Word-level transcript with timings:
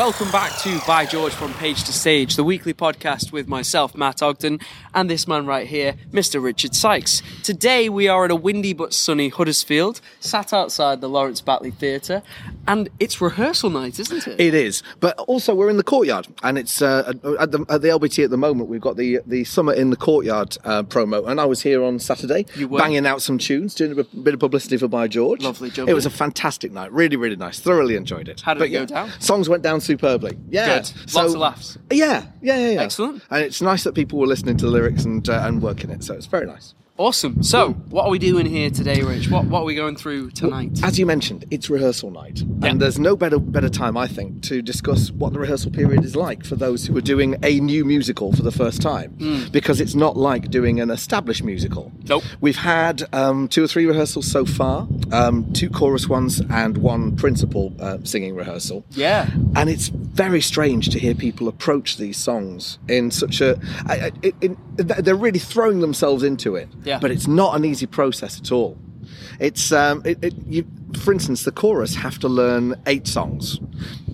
welcome 0.00 0.30
back 0.30 0.56
to 0.56 0.80
By 0.86 1.04
George 1.04 1.34
from 1.34 1.52
Page 1.52 1.84
to 1.84 1.92
Stage, 1.92 2.34
the 2.36 2.42
weekly 2.42 2.72
podcast 2.72 3.32
with 3.32 3.48
myself, 3.48 3.94
Matt 3.94 4.22
Ogden, 4.22 4.58
and 4.94 5.10
this 5.10 5.28
man 5.28 5.44
right 5.44 5.66
here, 5.66 5.94
Mr. 6.10 6.42
Richard 6.42 6.74
Sykes. 6.74 7.20
Today 7.42 7.90
we 7.90 8.08
are 8.08 8.24
at 8.24 8.30
a 8.30 8.34
windy 8.34 8.72
but 8.72 8.94
sunny 8.94 9.28
Huddersfield, 9.28 10.00
sat 10.18 10.54
outside 10.54 11.02
the 11.02 11.08
Lawrence 11.10 11.42
Batley 11.42 11.70
Theatre, 11.70 12.22
and 12.66 12.88
it's 12.98 13.20
rehearsal 13.20 13.68
night, 13.68 14.00
isn't 14.00 14.26
it? 14.26 14.40
It 14.40 14.54
is, 14.54 14.82
but 15.00 15.18
also 15.18 15.54
we're 15.54 15.68
in 15.68 15.76
the 15.76 15.82
courtyard, 15.82 16.28
and 16.42 16.56
it's 16.56 16.80
uh, 16.80 17.12
at, 17.38 17.52
the, 17.52 17.66
at 17.68 17.82
the 17.82 17.88
LBT 17.88 18.24
at 18.24 18.30
the 18.30 18.38
moment. 18.38 18.70
We've 18.70 18.80
got 18.80 18.96
the 18.96 19.20
the 19.26 19.44
summer 19.44 19.74
in 19.74 19.90
the 19.90 19.96
courtyard 19.96 20.56
uh, 20.64 20.82
promo, 20.82 21.28
and 21.28 21.38
I 21.38 21.44
was 21.44 21.60
here 21.60 21.84
on 21.84 21.98
Saturday, 21.98 22.46
banging 22.70 23.04
out 23.04 23.20
some 23.20 23.36
tunes, 23.36 23.74
doing 23.74 23.98
a 23.98 24.04
bit 24.04 24.32
of 24.32 24.40
publicity 24.40 24.78
for 24.78 24.88
By 24.88 25.08
George. 25.08 25.42
Lovely 25.42 25.68
job, 25.68 25.90
It 25.90 25.94
was 25.94 26.06
a 26.06 26.10
fantastic 26.10 26.72
night, 26.72 26.90
really, 26.90 27.16
really 27.16 27.36
nice. 27.36 27.60
Thoroughly 27.60 27.96
enjoyed 27.96 28.28
it. 28.28 28.40
How 28.40 28.54
did 28.54 28.60
But 28.60 28.68
it 28.68 28.72
go 28.72 28.80
yeah, 28.80 28.86
down? 28.86 29.10
Songs 29.20 29.46
went 29.50 29.62
down 29.62 29.80
superbly. 29.90 30.38
Yeah, 30.48 30.78
Good. 30.78 30.92
Lots 31.14 31.34
of 31.34 31.40
laughs. 31.40 31.78
Yeah, 31.90 32.26
yeah, 32.40 32.56
yeah, 32.56 32.70
yeah. 32.70 32.82
Excellent. 32.82 33.22
And 33.30 33.44
it's 33.44 33.60
nice 33.60 33.82
that 33.84 33.94
people 33.94 34.18
were 34.18 34.26
listening 34.26 34.56
to 34.58 34.66
the 34.66 34.70
lyrics 34.70 35.04
and 35.04 35.28
uh, 35.28 35.42
and 35.44 35.60
working 35.62 35.90
it, 35.90 36.04
so 36.04 36.14
it's 36.14 36.26
very 36.26 36.46
nice. 36.46 36.74
Awesome. 37.04 37.42
So, 37.42 37.70
what 37.88 38.04
are 38.04 38.10
we 38.10 38.18
doing 38.18 38.44
here 38.44 38.68
today, 38.68 39.00
Rich? 39.00 39.30
What, 39.30 39.46
what 39.46 39.60
are 39.60 39.64
we 39.64 39.74
going 39.74 39.96
through 39.96 40.32
tonight? 40.32 40.80
As 40.84 40.98
you 40.98 41.06
mentioned, 41.06 41.46
it's 41.50 41.70
rehearsal 41.70 42.10
night, 42.10 42.42
Yeah. 42.60 42.68
and 42.68 42.78
there's 42.78 42.98
no 42.98 43.16
better 43.16 43.38
better 43.38 43.70
time, 43.70 43.96
I 43.96 44.06
think, 44.06 44.42
to 44.42 44.60
discuss 44.60 45.10
what 45.10 45.32
the 45.32 45.38
rehearsal 45.38 45.70
period 45.70 46.04
is 46.04 46.14
like 46.14 46.44
for 46.44 46.56
those 46.56 46.84
who 46.84 46.94
are 46.98 47.00
doing 47.00 47.36
a 47.42 47.58
new 47.58 47.86
musical 47.86 48.34
for 48.34 48.42
the 48.42 48.52
first 48.52 48.82
time, 48.82 49.48
because 49.50 49.80
it's 49.80 49.94
not 49.94 50.18
like 50.18 50.50
doing 50.50 50.78
an 50.78 50.90
established 50.90 51.42
musical. 51.42 51.90
Nope. 52.06 52.22
We've 52.42 52.56
had 52.58 53.04
um, 53.14 53.48
two 53.48 53.64
or 53.64 53.66
three 53.66 53.86
rehearsals 53.86 54.30
so 54.30 54.44
far, 54.44 54.86
um, 55.10 55.50
two 55.54 55.70
chorus 55.70 56.06
ones 56.06 56.42
and 56.50 56.76
one 56.76 57.16
principal 57.16 57.72
uh, 57.80 57.96
singing 58.04 58.34
rehearsal. 58.34 58.84
Yeah. 58.90 59.30
And 59.56 59.70
it's 59.70 59.88
very 59.88 60.42
strange 60.42 60.90
to 60.90 60.98
hear 60.98 61.14
people 61.14 61.48
approach 61.48 61.96
these 61.96 62.18
songs 62.18 62.78
in 62.88 63.10
such 63.10 63.40
a. 63.40 63.58
I, 63.86 63.94
I, 63.94 64.10
it, 64.20 64.34
it, 64.42 64.56
they're 64.76 65.14
really 65.14 65.38
throwing 65.38 65.80
themselves 65.80 66.22
into 66.22 66.56
it. 66.56 66.68
Yeah. 66.84 66.89
But 66.98 67.10
it's 67.10 67.26
not 67.26 67.56
an 67.56 67.64
easy 67.64 67.86
process 67.86 68.40
at 68.40 68.50
all. 68.52 68.76
It's 69.38 69.72
um, 69.72 70.02
it, 70.04 70.22
it, 70.22 70.34
you, 70.46 70.66
for 70.98 71.12
instance, 71.12 71.44
the 71.44 71.52
chorus 71.52 71.94
have 71.94 72.18
to 72.20 72.28
learn 72.28 72.74
eight 72.86 73.06
songs. 73.06 73.58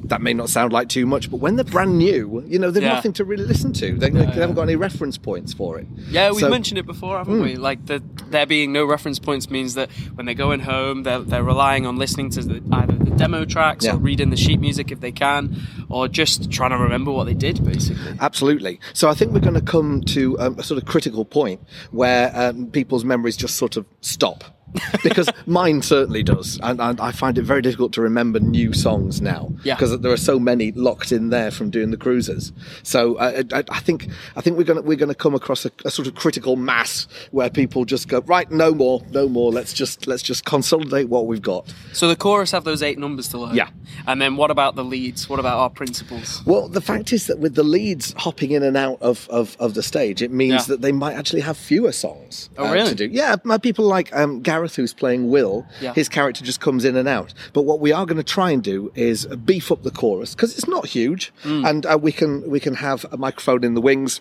That 0.09 0.23
may 0.23 0.33
not 0.35 0.49
sound 0.49 0.73
like 0.73 0.89
too 0.89 1.05
much, 1.07 1.31
but 1.31 1.39
when 1.39 1.57
they're 1.57 1.65
brand 1.65 1.99
new, 1.99 2.43
you 2.47 2.59
know, 2.59 2.71
they've 2.71 2.83
Yeah. 2.83 2.95
nothing 2.95 3.13
to 3.15 3.25
really 3.25 3.45
listen 3.45 3.73
to. 3.75 3.95
They, 3.97 4.11
they 4.11 4.25
haven't 4.25 4.55
got 4.55 4.63
any 4.63 4.77
reference 4.77 5.19
points 5.19 5.53
for 5.53 5.79
it. 5.79 5.87
Yeah, 6.11 6.31
we've 6.31 6.41
So- 6.41 6.49
mentioned 6.51 6.79
it 6.79 6.87
before, 6.87 7.19
haven't 7.19 7.39
Hmm. 7.39 7.43
we? 7.43 7.57
Like 7.57 7.87
the, 7.87 8.03
there 8.31 8.47
being 8.47 8.73
no 8.73 8.85
reference 8.85 9.19
points 9.19 9.51
means 9.51 9.75
that 9.75 9.91
when 10.15 10.27
they're 10.27 10.35
going 10.35 10.61
home, 10.61 11.03
they're, 11.03 11.21
they're 11.21 11.43
relying 11.45 11.87
on 11.87 11.97
listening 11.97 12.31
to 12.31 12.43
the, 12.43 12.63
either 12.73 12.93
the 12.95 13.11
demo 13.11 13.45
tracks 13.45 13.85
Yeah. 13.85 13.95
or 13.95 13.99
reading 13.99 14.31
the 14.31 14.37
sheet 14.37 14.61
music 14.61 14.91
if 14.93 15.01
they 15.01 15.13
can, 15.13 15.57
or 15.89 16.09
just 16.09 16.51
trying 16.51 16.71
to 16.71 16.79
remember 16.79 17.11
what 17.13 17.25
they 17.25 17.35
did, 17.35 17.65
basically. 17.65 18.17
Absolutely. 18.21 18.81
So 18.93 19.09
I 19.09 19.15
think 19.15 19.33
we're 19.33 19.41
going 19.41 19.55
to 19.55 19.61
come 19.61 20.03
to 20.03 20.39
um, 20.39 20.59
a 20.59 20.63
sort 20.63 20.79
of 20.81 20.87
critical 20.87 21.25
point 21.25 21.61
where 21.91 22.31
um, 22.35 22.67
people's 22.69 23.05
memories 23.05 23.37
just 23.37 23.57
sort 23.57 23.77
of 23.77 23.87
stop. 24.01 24.45
because 25.03 25.29
mine 25.47 25.83
certainly 25.83 26.23
does, 26.23 26.59
and, 26.63 26.81
and 26.81 27.01
I 27.01 27.13
find 27.13 27.39
it 27.39 27.43
very 27.43 27.63
difficult 27.63 27.93
to 27.95 28.01
remember 28.03 28.41
new 28.41 28.73
songs 28.73 29.21
now 29.21 29.53
Yeah. 29.65 29.75
because 29.75 29.99
there 30.01 30.13
are 30.13 30.17
so 30.17 30.39
many 30.39 30.73
locked 30.73 31.13
in 31.13 31.31
there 31.31 31.51
from 31.51 31.71
doing 31.71 31.91
the 31.91 31.97
cruises. 31.97 32.53
So 32.83 33.19
I, 33.19 33.39
I, 33.53 33.65
I 33.71 33.81
think 33.81 34.09
I 34.37 34.41
think 34.41 34.57
we're 34.59 34.65
going 34.65 34.81
to 34.81 34.83
we're 34.83 34.97
going 34.97 35.09
to 35.09 35.15
come 35.15 35.35
across 35.35 35.65
a, 35.65 35.71
a 35.85 35.91
sort 35.91 36.09
of 36.09 36.15
critical 36.15 36.57
mass 36.57 37.07
where 37.31 37.51
people 37.51 37.85
just 37.85 38.09
go 38.09 38.21
right, 38.23 38.51
no 38.51 38.75
more, 38.75 39.03
no 39.11 39.29
more. 39.29 39.53
Let's 39.53 39.73
just 39.73 40.07
let's 40.07 40.23
just 40.23 40.45
consolidate 40.45 41.09
what 41.09 41.27
we've 41.27 41.43
got. 41.43 41.73
So 41.93 42.09
the 42.09 42.17
chorus 42.17 42.51
have 42.53 42.65
those 42.65 42.83
eight 42.83 42.99
numbers 42.99 43.29
to 43.29 43.39
learn. 43.39 43.55
Yeah. 43.55 43.69
And 44.07 44.21
then 44.21 44.37
what 44.37 44.51
about 44.51 44.75
the 44.77 44.85
leads? 44.85 45.29
What 45.29 45.39
about 45.41 45.59
our 45.59 45.71
principals? 45.71 46.45
Well, 46.47 46.69
the 46.69 46.81
fact 46.81 47.13
is 47.13 47.27
that 47.29 47.39
with 47.39 47.55
the 47.55 47.63
leads 47.63 48.13
hopping 48.17 48.51
in 48.53 48.63
and 48.63 48.77
out 48.77 49.01
of, 49.01 49.29
of, 49.31 49.57
of 49.61 49.75
the 49.75 49.83
stage, 49.83 50.23
it 50.23 50.31
means 50.31 50.53
Yeah. 50.53 50.63
that 50.69 50.81
they 50.81 50.93
might 50.93 51.15
actually 51.15 51.41
have 51.43 51.57
fewer 51.57 51.93
songs 51.93 52.51
Oh, 52.59 52.67
uh, 52.67 52.73
really? 52.73 52.89
to 52.91 52.95
do. 52.95 53.07
Yeah, 53.07 53.37
my 53.45 53.59
people 53.59 53.85
like 53.87 54.15
um, 54.15 54.41
Gareth, 54.41 54.66
who's 54.75 54.93
playing 54.93 55.31
Will, 55.31 55.65
Yeah. 55.81 55.95
his 55.95 56.09
character 56.09 56.45
just 56.45 56.61
comes 56.61 56.85
in 56.85 56.97
and 56.97 57.07
out. 57.09 57.33
But 57.53 57.63
what 57.63 57.79
we 57.79 57.93
are 57.93 58.05
going 58.07 58.17
to 58.17 58.25
try 58.25 58.51
and 58.51 58.63
do 58.63 58.91
is 58.97 59.27
beef 59.45 59.71
up 59.71 59.85
the 59.85 59.91
chorus 59.93 60.35
because 60.35 60.57
it's 60.59 60.67
not 60.67 60.87
huge, 60.87 61.33
Mm. 61.45 61.69
and 61.69 61.87
uh, 61.87 61.97
we 62.01 62.11
can 62.11 62.51
we 62.51 62.59
can 62.59 62.75
have 62.75 63.07
a 63.13 63.17
microphone 63.17 63.63
in 63.63 63.75
the 63.75 63.81
wings. 63.81 64.21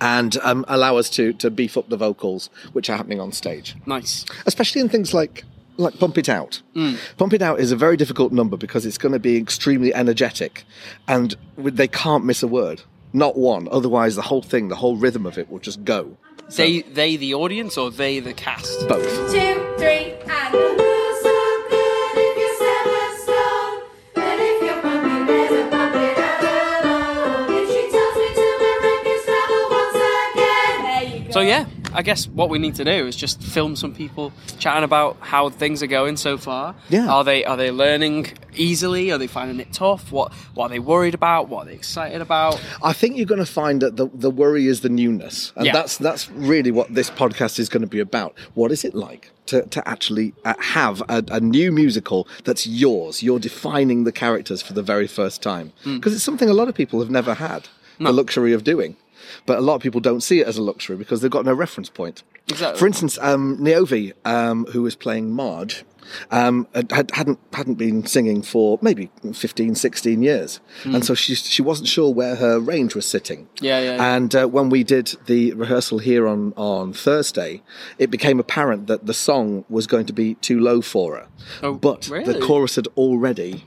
And 0.00 0.36
um, 0.42 0.64
allow 0.68 0.96
us 0.96 1.10
to, 1.10 1.32
to 1.34 1.50
beef 1.50 1.76
up 1.76 1.88
the 1.88 1.96
vocals, 1.96 2.48
which 2.72 2.88
are 2.88 2.96
happening 2.96 3.20
on 3.20 3.32
stage 3.32 3.76
Nice. 3.86 4.24
especially 4.46 4.80
in 4.80 4.88
things 4.88 5.12
like 5.12 5.44
like 5.76 5.98
pump 5.98 6.18
it 6.18 6.28
out 6.28 6.60
Mm. 6.76 6.98
pump 7.16 7.32
it 7.32 7.40
out 7.42 7.58
is 7.60 7.72
a 7.72 7.76
very 7.76 7.96
difficult 7.96 8.32
number 8.32 8.56
because 8.56 8.84
it's 8.84 8.98
going 8.98 9.12
to 9.12 9.18
be 9.18 9.36
extremely 9.36 9.94
energetic 9.94 10.64
and 11.08 11.34
they 11.56 11.88
can't 11.88 12.24
miss 12.24 12.42
a 12.42 12.46
word 12.46 12.82
not 13.14 13.36
one 13.36 13.66
otherwise 13.72 14.14
the 14.14 14.22
whole 14.22 14.42
thing 14.42 14.68
the 14.68 14.76
whole 14.76 14.96
rhythm 14.96 15.24
of 15.26 15.38
it 15.38 15.50
will 15.50 15.58
just 15.58 15.82
go 15.84 16.16
They, 16.56 16.82
they 16.82 17.16
the 17.16 17.34
audience 17.34 17.76
or 17.78 17.90
they 17.90 18.20
the 18.20 18.32
cast? 18.34 18.88
both 18.88 19.04
two, 19.32 19.74
three, 19.78 20.14
and 20.26 20.89
So 31.30 31.40
yeah, 31.40 31.66
I 31.92 32.02
guess 32.02 32.26
what 32.26 32.50
we 32.50 32.58
need 32.58 32.74
to 32.76 32.84
do 32.84 32.90
is 33.06 33.14
just 33.14 33.40
film 33.42 33.76
some 33.76 33.94
people 33.94 34.32
chatting 34.58 34.82
about 34.82 35.16
how 35.20 35.48
things 35.48 35.80
are 35.82 35.86
going 35.86 36.16
so 36.16 36.36
far. 36.36 36.74
Yeah. 36.88 37.08
Are 37.08 37.22
they 37.22 37.44
are 37.44 37.56
they 37.56 37.70
learning 37.70 38.26
easily? 38.56 39.12
Are 39.12 39.18
they 39.18 39.28
finding 39.28 39.60
it 39.60 39.72
tough? 39.72 40.10
What 40.10 40.32
what 40.54 40.66
are 40.66 40.68
they 40.70 40.80
worried 40.80 41.14
about? 41.14 41.48
What 41.48 41.62
are 41.62 41.70
they 41.70 41.74
excited 41.74 42.20
about? 42.20 42.60
I 42.82 42.92
think 42.92 43.16
you're 43.16 43.26
going 43.26 43.44
to 43.44 43.46
find 43.52 43.80
that 43.80 43.96
the, 43.96 44.08
the 44.12 44.30
worry 44.30 44.66
is 44.66 44.80
the 44.80 44.88
newness, 44.88 45.52
and 45.56 45.66
Yeah. 45.66 45.72
that's 45.72 45.98
that's 45.98 46.28
really 46.32 46.72
what 46.72 46.92
this 46.94 47.10
podcast 47.10 47.58
is 47.60 47.68
going 47.68 47.82
to 47.82 47.86
be 47.88 48.00
about. 48.00 48.36
What 48.54 48.72
is 48.72 48.84
it 48.84 48.94
like 48.94 49.30
to, 49.46 49.62
to 49.66 49.88
actually 49.88 50.34
uh, 50.44 50.54
have 50.58 51.00
a, 51.08 51.22
a 51.30 51.38
new 51.40 51.70
musical 51.70 52.26
that's 52.44 52.66
yours? 52.66 53.22
You're 53.22 53.38
defining 53.38 54.02
the 54.04 54.12
characters 54.12 54.62
for 54.62 54.72
the 54.72 54.82
very 54.82 55.06
first 55.06 55.42
time 55.42 55.72
because 55.84 56.12
it's 56.14 56.24
something 56.24 56.48
a 56.48 56.54
lot 56.54 56.68
of 56.68 56.74
people 56.74 56.98
have 57.00 57.10
never 57.10 57.34
had 57.34 57.68
Hmm. 57.98 58.04
No. 58.04 58.10
the 58.12 58.16
luxury 58.16 58.52
of 58.54 58.64
doing. 58.64 58.96
But 59.46 59.58
a 59.58 59.62
lot 59.62 59.76
of 59.76 59.82
people 59.82 60.00
don't 60.00 60.20
see 60.20 60.40
it 60.40 60.46
as 60.46 60.56
a 60.56 60.62
luxury 60.62 60.96
because 60.96 61.20
they've 61.20 61.30
got 61.30 61.44
no 61.44 61.54
reference 61.54 61.88
point. 61.88 62.22
Exactly. 62.48 62.78
For 62.78 62.86
instance, 62.86 63.18
um, 63.20 63.56
Niobe, 63.60 64.12
um, 64.24 64.66
who 64.66 64.82
was 64.82 64.96
playing 64.96 65.32
Marge, 65.32 65.84
um, 66.30 66.66
had, 66.74 67.10
hadn't 67.12 67.38
hadn't 67.52 67.74
been 67.74 68.04
singing 68.04 68.42
for 68.42 68.78
maybe 68.82 69.10
15, 69.32 69.74
16 69.74 70.22
years, 70.22 70.60
and 70.84 71.04
so 71.04 71.14
she 71.14 71.34
she 71.34 71.62
wasn't 71.62 71.88
sure 71.88 72.12
where 72.12 72.36
her 72.36 72.58
range 72.58 72.94
was 72.94 73.06
sitting. 73.06 73.48
Yeah, 73.60 73.80
yeah, 73.80 73.96
yeah. 73.96 74.16
And 74.16 74.34
uh, 74.34 74.46
when 74.46 74.70
we 74.70 74.82
did 74.82 75.16
the 75.26 75.52
rehearsal 75.54 75.98
here 75.98 76.26
on 76.26 76.52
on 76.56 76.92
Thursday, 76.92 77.62
it 77.98 78.10
became 78.10 78.40
apparent 78.40 78.86
that 78.88 79.06
the 79.06 79.14
song 79.14 79.64
was 79.68 79.86
going 79.86 80.06
to 80.06 80.12
be 80.12 80.34
too 80.36 80.58
low 80.60 80.80
for 80.80 81.16
her. 81.16 81.28
Oh, 81.62 81.74
but 81.74 82.08
really? 82.08 82.32
the 82.32 82.40
chorus 82.40 82.76
had 82.76 82.88
already 82.96 83.66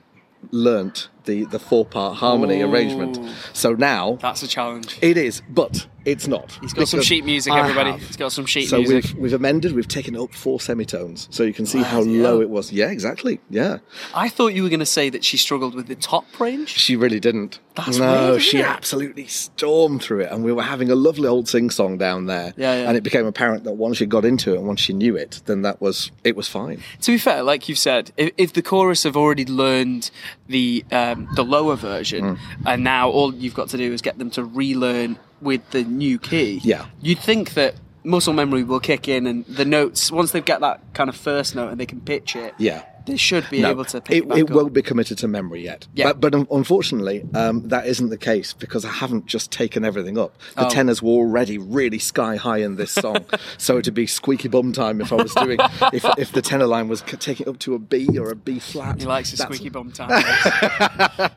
learnt 0.52 1.10
the 1.26 1.46
the 1.46 1.60
four 1.60 1.86
part 1.86 2.18
harmony 2.18 2.62
Ooh. 2.62 2.70
arrangement. 2.72 3.20
So 3.54 3.74
now 3.74 4.18
That's 4.22 4.44
a 4.44 4.48
challenge. 4.48 4.98
it 5.02 5.18
is, 5.18 5.42
but 5.50 5.88
it's 6.06 6.28
not. 6.28 6.52
He's 6.60 6.74
got 6.74 6.90
some 6.90 7.02
sheet 7.02 7.24
music, 7.24 7.54
everybody. 7.54 7.94
He's 7.94 8.18
got 8.18 8.34
some 8.34 8.46
sheet 8.46 8.68
So 8.68 8.80
music. 8.80 9.14
we've 9.14 9.22
we've 9.22 9.34
amended. 9.34 9.74
We've 9.74 9.88
taken 9.88 10.18
up 10.18 10.34
four 10.34 10.60
semitones, 10.60 11.30
so 11.32 11.44
you 11.44 11.54
can 11.54 11.66
see 11.66 11.82
how 11.82 12.04
Bloody 12.04 12.20
low 12.20 12.42
it 12.42 12.50
was. 12.50 12.74
Yeah, 12.74 12.90
exactly. 12.90 13.40
Yeah, 13.50 13.78
I 14.14 14.28
thought 14.28 14.48
you 14.54 14.64
were 14.64 14.70
going 14.70 14.80
to 14.82 14.86
say 14.86 15.10
that 15.10 15.24
she 15.24 15.38
struggled 15.38 15.76
with 15.76 15.88
the 15.88 15.96
top 15.96 16.26
range. 16.42 16.70
she 16.70 16.96
really 16.98 17.22
didn't. 17.22 17.60
That's 17.76 17.98
no, 17.98 18.32
weird, 18.32 18.42
she 18.44 18.60
it? 18.60 18.66
absolutely 18.66 19.28
stormed 19.28 20.04
through 20.04 20.22
it, 20.22 20.32
and 20.32 20.44
we 20.44 20.52
were 20.52 20.62
having 20.62 20.92
a 20.92 20.96
lovely 20.96 21.28
old 21.28 21.48
sing 21.48 21.70
song 21.70 21.98
down 21.98 22.26
there. 22.26 22.54
Yeah, 22.58 22.82
yeah. 22.82 22.88
And 22.90 22.98
it 22.98 23.02
became 23.02 23.26
apparent 23.26 23.64
that 23.64 23.72
once 23.74 23.98
she 23.98 24.06
got 24.06 24.26
into 24.26 24.54
it 24.54 24.58
and 24.58 24.68
once 24.68 24.82
she 24.82 24.92
knew 24.94 25.16
it, 25.16 25.42
then 25.46 25.62
that 25.62 25.80
was 25.82 26.12
it 26.26 26.36
was 26.36 26.50
fine. 26.50 26.84
To 27.04 27.12
be 27.14 27.18
fair, 27.18 27.44
like 27.44 27.70
you've 27.70 27.80
said, 27.80 28.12
if, 28.18 28.32
if 28.38 28.52
the 28.54 28.62
chorus 28.62 29.04
have 29.04 29.16
already 29.16 29.46
learned 29.46 30.12
the 30.48 30.84
um, 30.92 31.28
the 31.36 31.44
lower 31.44 31.76
version, 31.76 32.24
Mm. 32.24 32.38
and 32.66 32.84
now 32.84 33.10
all 33.10 33.34
you've 33.34 33.54
got 33.54 33.70
to 33.70 33.78
do 33.78 33.94
is 33.94 34.02
get 34.02 34.18
them 34.18 34.30
to 34.32 34.44
relearn 34.44 35.18
with 35.42 35.62
the 35.72 35.84
new 35.84 36.20
key, 36.20 36.60
Yeah. 36.64 36.86
you'd 37.02 37.20
think 37.20 37.54
that 37.54 37.76
muscle 38.04 38.34
memory 38.34 38.64
will 38.64 38.80
kick 38.82 39.08
in, 39.08 39.26
and 39.28 39.46
the 39.46 39.66
notes 39.66 40.12
once 40.12 40.32
they 40.32 40.42
get 40.42 40.60
that 40.62 40.82
kind 40.94 41.10
of 41.10 41.16
first 41.16 41.56
note 41.56 41.70
and 41.72 41.80
they 41.80 41.86
can 41.86 42.02
pitch 42.02 42.36
it, 42.36 42.54
Yeah. 42.58 42.84
They 43.06 43.18
should 43.18 43.50
be 43.50 43.62
No, 43.62 43.72
able 43.72 43.86
to 43.86 44.02
pick 44.02 44.24
it, 44.24 44.32
it, 44.32 44.38
it 44.38 44.50
won't 44.50 44.74
be 44.74 44.82
committed 44.82 45.18
to 45.20 45.28
memory 45.28 45.62
yet. 45.64 45.88
Yeah. 45.94 46.08
But, 46.14 46.22
but 46.22 46.36
un- 46.36 46.48
unfortunately, 46.52 47.24
um, 47.34 47.68
that 47.70 47.86
isn't 47.88 48.10
the 48.10 48.18
case 48.18 48.54
because 48.54 48.86
I 48.86 48.90
haven't 48.92 49.26
just 49.26 49.52
taken 49.52 49.84
everything 49.86 50.18
up. 50.18 50.38
The 50.56 50.66
Oh. 50.68 50.70
tenors 50.70 51.02
were 51.02 51.12
already 51.12 51.58
really 51.58 52.00
sky 52.00 52.36
high 52.36 52.60
in 52.60 52.76
this 52.76 52.92
song, 52.92 53.26
so 53.58 53.78
it'd 53.78 53.94
be 53.94 54.08
squeaky 54.08 54.48
bum 54.48 54.72
time 54.74 55.02
if 55.02 55.12
I 55.12 55.16
was 55.18 55.34
doing 55.36 55.60
if, 55.94 56.06
if 56.18 56.32
the 56.32 56.42
tenor 56.42 56.68
line 56.68 56.88
was 56.88 57.02
taking 57.02 57.48
up 57.50 57.60
to 57.60 57.76
a 57.76 57.80
B 57.80 58.18
or 58.18 58.32
a 58.32 58.36
B 58.36 58.60
flat. 58.60 59.00
He 59.00 59.06
likes 59.06 59.32
his 59.32 59.40
That's- 59.40 59.56
squeaky 59.58 59.70
bum 59.70 59.92
time. 59.92 60.10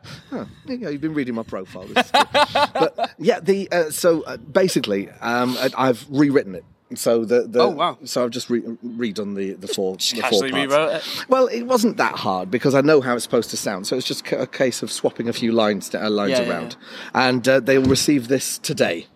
you 0.67 0.79
know, 0.79 0.89
you've 0.91 1.01
been 1.01 1.15
reading 1.15 1.35
my 1.35 1.43
profile. 1.43 1.87
But 1.95 3.15
yeah, 3.19 3.41
the 3.41 3.69
uh, 3.71 3.91
so 3.91 4.23
uh, 4.23 4.37
basically, 4.37 5.09
um, 5.21 5.57
I've 5.77 6.07
rewritten 6.11 6.55
it 6.55 6.65
So 6.95 7.25
the, 7.25 7.43
the 7.49 7.61
Oh, 7.63 7.69
wow. 7.71 7.99
So 8.05 8.23
I've 8.25 8.31
just 8.31 8.49
re- 8.49 8.61
redone 8.63 9.35
the 9.35 9.55
the 9.55 9.67
four 9.67 9.97
Just 9.97 10.15
the 10.15 10.21
four 10.23 10.31
casually 10.31 10.53
rewrote 10.53 10.95
it. 10.97 11.25
Well, 11.29 11.47
it 11.49 11.63
wasn't 11.65 11.97
that 11.97 12.15
hard 12.15 12.49
because 12.51 12.75
I 12.77 12.81
know 12.81 13.01
how 13.01 13.15
it's 13.15 13.25
supposed 13.25 13.51
to 13.51 13.57
sound. 13.57 13.87
So 13.89 13.97
it's 13.97 14.07
just 14.07 14.31
a 14.33 14.47
case 14.47 14.83
of 14.85 14.93
swapping 14.93 15.29
a 15.29 15.33
few 15.33 15.51
lines 15.53 15.93
uh, 15.95 16.09
lines 16.11 16.31
Yeah, 16.33 16.43
yeah, 16.43 16.51
around, 16.51 16.77
and 17.13 17.49
uh, 17.49 17.59
they'll 17.61 17.83
receive 17.83 18.29
this 18.29 18.59
today. 18.59 19.07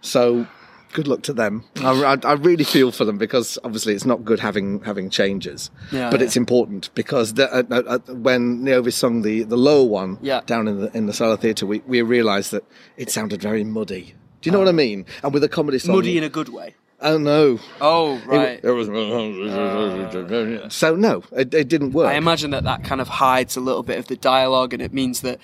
So 0.00 0.46
good 0.92 1.08
luck 1.08 1.22
to 1.22 1.32
them. 1.32 1.64
I, 1.80 1.90
I, 2.14 2.18
I 2.24 2.32
really 2.34 2.64
feel 2.64 2.92
for 2.92 3.04
them 3.04 3.18
because 3.18 3.58
obviously 3.64 3.94
it's 3.94 4.04
not 4.04 4.24
good 4.24 4.38
having 4.40 4.80
having 4.84 5.10
changes, 5.10 5.70
Yeah, 5.90 6.08
but 6.10 6.20
yeah. 6.20 6.26
it's 6.26 6.36
important 6.36 6.90
because 6.94 7.34
the, 7.34 7.52
uh, 7.52 7.62
uh, 7.70 7.82
uh, 8.08 8.12
when 8.14 8.62
Neovis 8.62 8.92
sung 8.94 9.22
the 9.22 9.42
the 9.42 9.56
lower 9.56 9.84
one 9.86 10.18
Yeah. 10.22 10.42
down 10.46 10.68
in 10.68 10.80
the 10.80 10.96
in 10.96 11.06
the 11.06 11.12
Cellar 11.12 11.36
Theatre, 11.36 11.66
we 11.66 11.80
we 11.86 12.00
realised 12.02 12.52
that 12.52 12.64
it 12.96 13.10
sounded 13.10 13.42
very 13.42 13.64
muddy. 13.64 14.14
Do 14.40 14.48
you 14.48 14.52
know 14.52 14.58
what 14.58 14.68
I 14.68 14.72
mean? 14.72 15.06
And 15.22 15.32
with 15.32 15.42
a 15.44 15.48
comedy 15.48 15.78
song, 15.78 15.96
Muddy 15.96 16.16
in 16.18 16.24
a 16.24 16.28
good 16.28 16.48
way. 16.48 16.74
Oh 17.02 17.18
no, 17.18 17.58
Oh, 17.80 18.20
right. 18.26 18.60
it, 18.62 18.70
was. 18.70 18.88
Uh, 18.88 20.64
uh. 20.64 20.68
so 20.68 20.96
no, 20.96 21.22
it, 21.32 21.52
it 21.52 21.68
didn't 21.68 21.92
work. 21.92 22.08
I 22.08 22.14
imagine 22.14 22.50
that 22.52 22.64
that 22.64 22.84
kind 22.84 23.00
of 23.00 23.08
hides 23.08 23.56
a 23.56 23.60
little 23.60 23.82
bit 23.82 23.98
of 23.98 24.06
the 24.08 24.16
dialogue, 24.16 24.72
and 24.72 24.82
it 24.82 24.92
means 24.92 25.20
that 25.20 25.38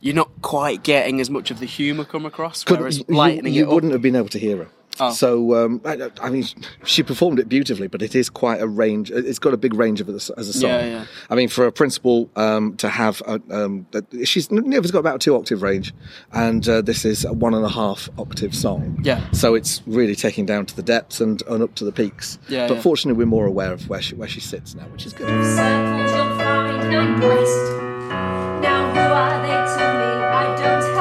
you're 0.00 0.14
not 0.14 0.30
quite 0.42 0.82
getting 0.82 1.20
as 1.20 1.30
much 1.30 1.50
of 1.50 1.60
the 1.60 1.66
humour 1.66 2.04
come 2.04 2.26
across. 2.26 2.64
Whereas 2.68 2.98
you, 2.98 3.04
lightening 3.08 3.54
you 3.54 3.64
it 3.64 3.66
up, 3.68 3.74
wouldn't 3.74 3.92
have 3.92 4.02
been 4.02 4.16
able 4.16 4.28
to 4.30 4.38
hear 4.38 4.56
her. 4.58 4.68
Oh. 5.08 5.12
So 5.12 5.54
um, 5.64 5.80
I, 5.84 6.10
I 6.20 6.30
mean, 6.30 6.44
she 6.84 7.02
performed 7.02 7.38
it 7.38 7.48
beautifully, 7.48 7.88
but 7.88 8.02
it 8.02 8.14
is 8.14 8.30
quite 8.30 8.60
a 8.60 8.66
range. 8.68 9.10
It's 9.10 9.38
got 9.38 9.52
a 9.54 9.56
big 9.56 9.74
range 9.74 10.00
of 10.00 10.08
it 10.08 10.14
as 10.14 10.30
as 10.30 10.48
a 10.48 10.52
song. 10.52 10.70
Yeah, 10.70 10.86
yeah. 10.86 11.04
I 11.30 11.34
mean, 11.34 11.48
for 11.48 11.66
a 11.66 11.72
principal 11.72 12.30
um, 12.36 12.76
to 12.76 12.88
have, 12.88 13.20
a, 13.26 13.40
um, 13.50 13.86
that- 13.92 14.06
she's 14.26 14.50
Neva's 14.50 14.90
got 14.90 15.00
about 15.00 15.16
a 15.16 15.18
two 15.18 15.34
octave 15.36 15.62
range, 15.62 15.92
and 16.32 16.68
uh, 16.68 16.82
this 16.82 17.04
is 17.04 17.24
a 17.24 17.32
one 17.32 17.54
and 17.54 17.64
a 17.64 17.68
half 17.68 18.08
octave 18.18 18.54
song. 18.54 19.00
Yeah. 19.02 19.20
So 19.32 19.54
it's 19.54 19.82
really 19.86 20.14
taking 20.14 20.46
down 20.46 20.66
to 20.66 20.76
the 20.76 20.82
depths 20.82 21.20
and, 21.20 21.42
and 21.48 21.62
up 21.62 21.74
to 21.76 21.84
the 21.84 21.92
peaks. 21.92 22.38
Yeah, 22.48 22.68
But 22.68 22.74
yeah. 22.76 22.82
fortunately, 22.82 23.18
we're 23.18 23.30
more 23.30 23.46
aware 23.46 23.72
of 23.72 23.88
where 23.88 24.02
she 24.02 24.14
where 24.14 24.28
she 24.28 24.40
sits 24.40 24.74
now, 24.74 24.84
which 24.92 25.06
is 25.06 25.12
good. 25.12 25.28
Circles 25.28 26.12
you'll 26.12 26.36
find 26.38 26.94
I'm 26.96 27.20
blessed. 27.20 27.82
Now 28.62 28.92
who 28.92 29.00
are 29.00 29.42
they 29.42 29.48
to 29.74 29.86
me? 29.98 30.10
I 30.24 30.56
don't 30.62 30.91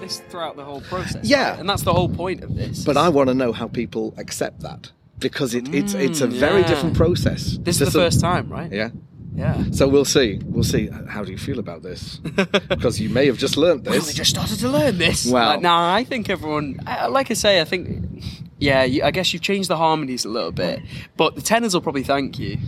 like 0.00 0.08
this 0.08 0.20
throughout 0.30 0.56
the 0.56 0.64
whole 0.64 0.80
process. 0.82 1.24
Yeah. 1.24 1.50
right? 1.50 1.60
and 1.60 1.68
that's 1.68 1.82
the 1.82 1.92
whole 1.92 2.08
point 2.08 2.42
of 2.42 2.54
this. 2.56 2.84
But 2.84 2.96
I 2.96 3.08
want 3.08 3.28
to 3.28 3.34
know 3.34 3.52
how 3.52 3.68
people 3.68 4.14
accept 4.18 4.60
that 4.60 4.90
because 5.18 5.54
it, 5.54 5.72
it's 5.74 5.94
it's 5.94 6.20
a 6.20 6.26
Mm, 6.28 6.32
very 6.32 6.60
yeah. 6.60 6.68
different 6.68 6.96
process. 6.96 7.58
this 7.60 7.76
is 7.80 7.86
the 7.86 7.90
some- 7.90 8.00
first 8.02 8.20
time, 8.20 8.48
right? 8.48 8.70
Yeah. 8.72 8.90
Yeah. 9.36 9.64
So 9.72 9.88
we'll 9.88 10.04
see. 10.04 10.38
We'll 10.44 10.62
see. 10.62 10.88
How 11.08 11.24
do 11.24 11.32
you 11.32 11.38
feel 11.38 11.58
about 11.58 11.82
this? 11.82 12.18
because 12.68 13.00
you 13.00 13.08
may 13.08 13.26
have 13.26 13.36
just 13.36 13.56
learnt 13.56 13.82
We 13.84 13.92
this. 13.92 14.02
only 14.04 14.14
just 14.14 14.30
started 14.30 14.58
to 14.60 14.68
learn 14.68 14.96
this. 14.98 15.26
Well, 15.26 15.48
Like, 15.54 15.60
nah, 15.60 15.92
I 15.92 16.04
think 16.04 16.30
everyone, 16.30 16.78
like 17.10 17.32
I 17.32 17.34
say, 17.34 17.60
I 17.60 17.64
think, 17.64 18.22
yeah, 18.60 18.82
I 18.82 19.10
guess 19.10 19.32
you've 19.32 19.42
changed 19.42 19.68
the 19.70 19.76
harmonies 19.76 20.24
a 20.24 20.28
little 20.28 20.52
bit, 20.52 20.80
but 21.16 21.34
the 21.34 21.42
tenors 21.42 21.74
will 21.74 21.80
probably 21.80 22.04
thank 22.04 22.38
you. 22.38 22.58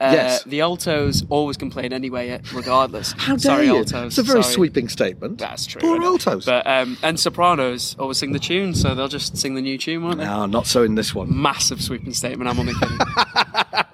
Uh, 0.00 0.10
Yes. 0.12 0.42
The 0.44 0.62
altos 0.62 1.24
always 1.28 1.56
complain 1.58 1.92
anyway, 1.92 2.30
uh, 2.30 2.38
regardless. 2.54 3.12
How 3.18 3.32
dare 3.32 3.38
Sorry, 3.38 3.66
you? 3.66 3.76
altos. 3.76 4.06
It's 4.06 4.18
a 4.18 4.22
very 4.22 4.42
sorry. 4.42 4.54
sweeping 4.54 4.88
statement. 4.88 5.38
That's 5.38 5.66
true. 5.66 5.80
Poor 5.80 6.02
altos. 6.02 6.46
But 6.46 6.66
um, 6.66 6.96
and 7.02 7.20
sopranos 7.20 7.96
always 7.98 8.16
sing 8.18 8.32
the 8.32 8.38
tune, 8.38 8.74
so 8.74 8.94
they'll 8.94 9.08
just 9.08 9.36
sing 9.36 9.54
the 9.56 9.60
new 9.62 9.76
tune, 9.76 10.02
won't 10.02 10.18
they? 10.18 10.24
no, 10.24 10.46
not 10.46 10.66
so 10.66 10.82
in 10.82 10.94
this 10.94 11.14
one. 11.14 11.28
Massive 11.42 11.82
sweeping 11.82 12.14
statement. 12.14 12.48
I'm 12.48 12.58
only 12.58 12.72
kidding. 12.74 12.98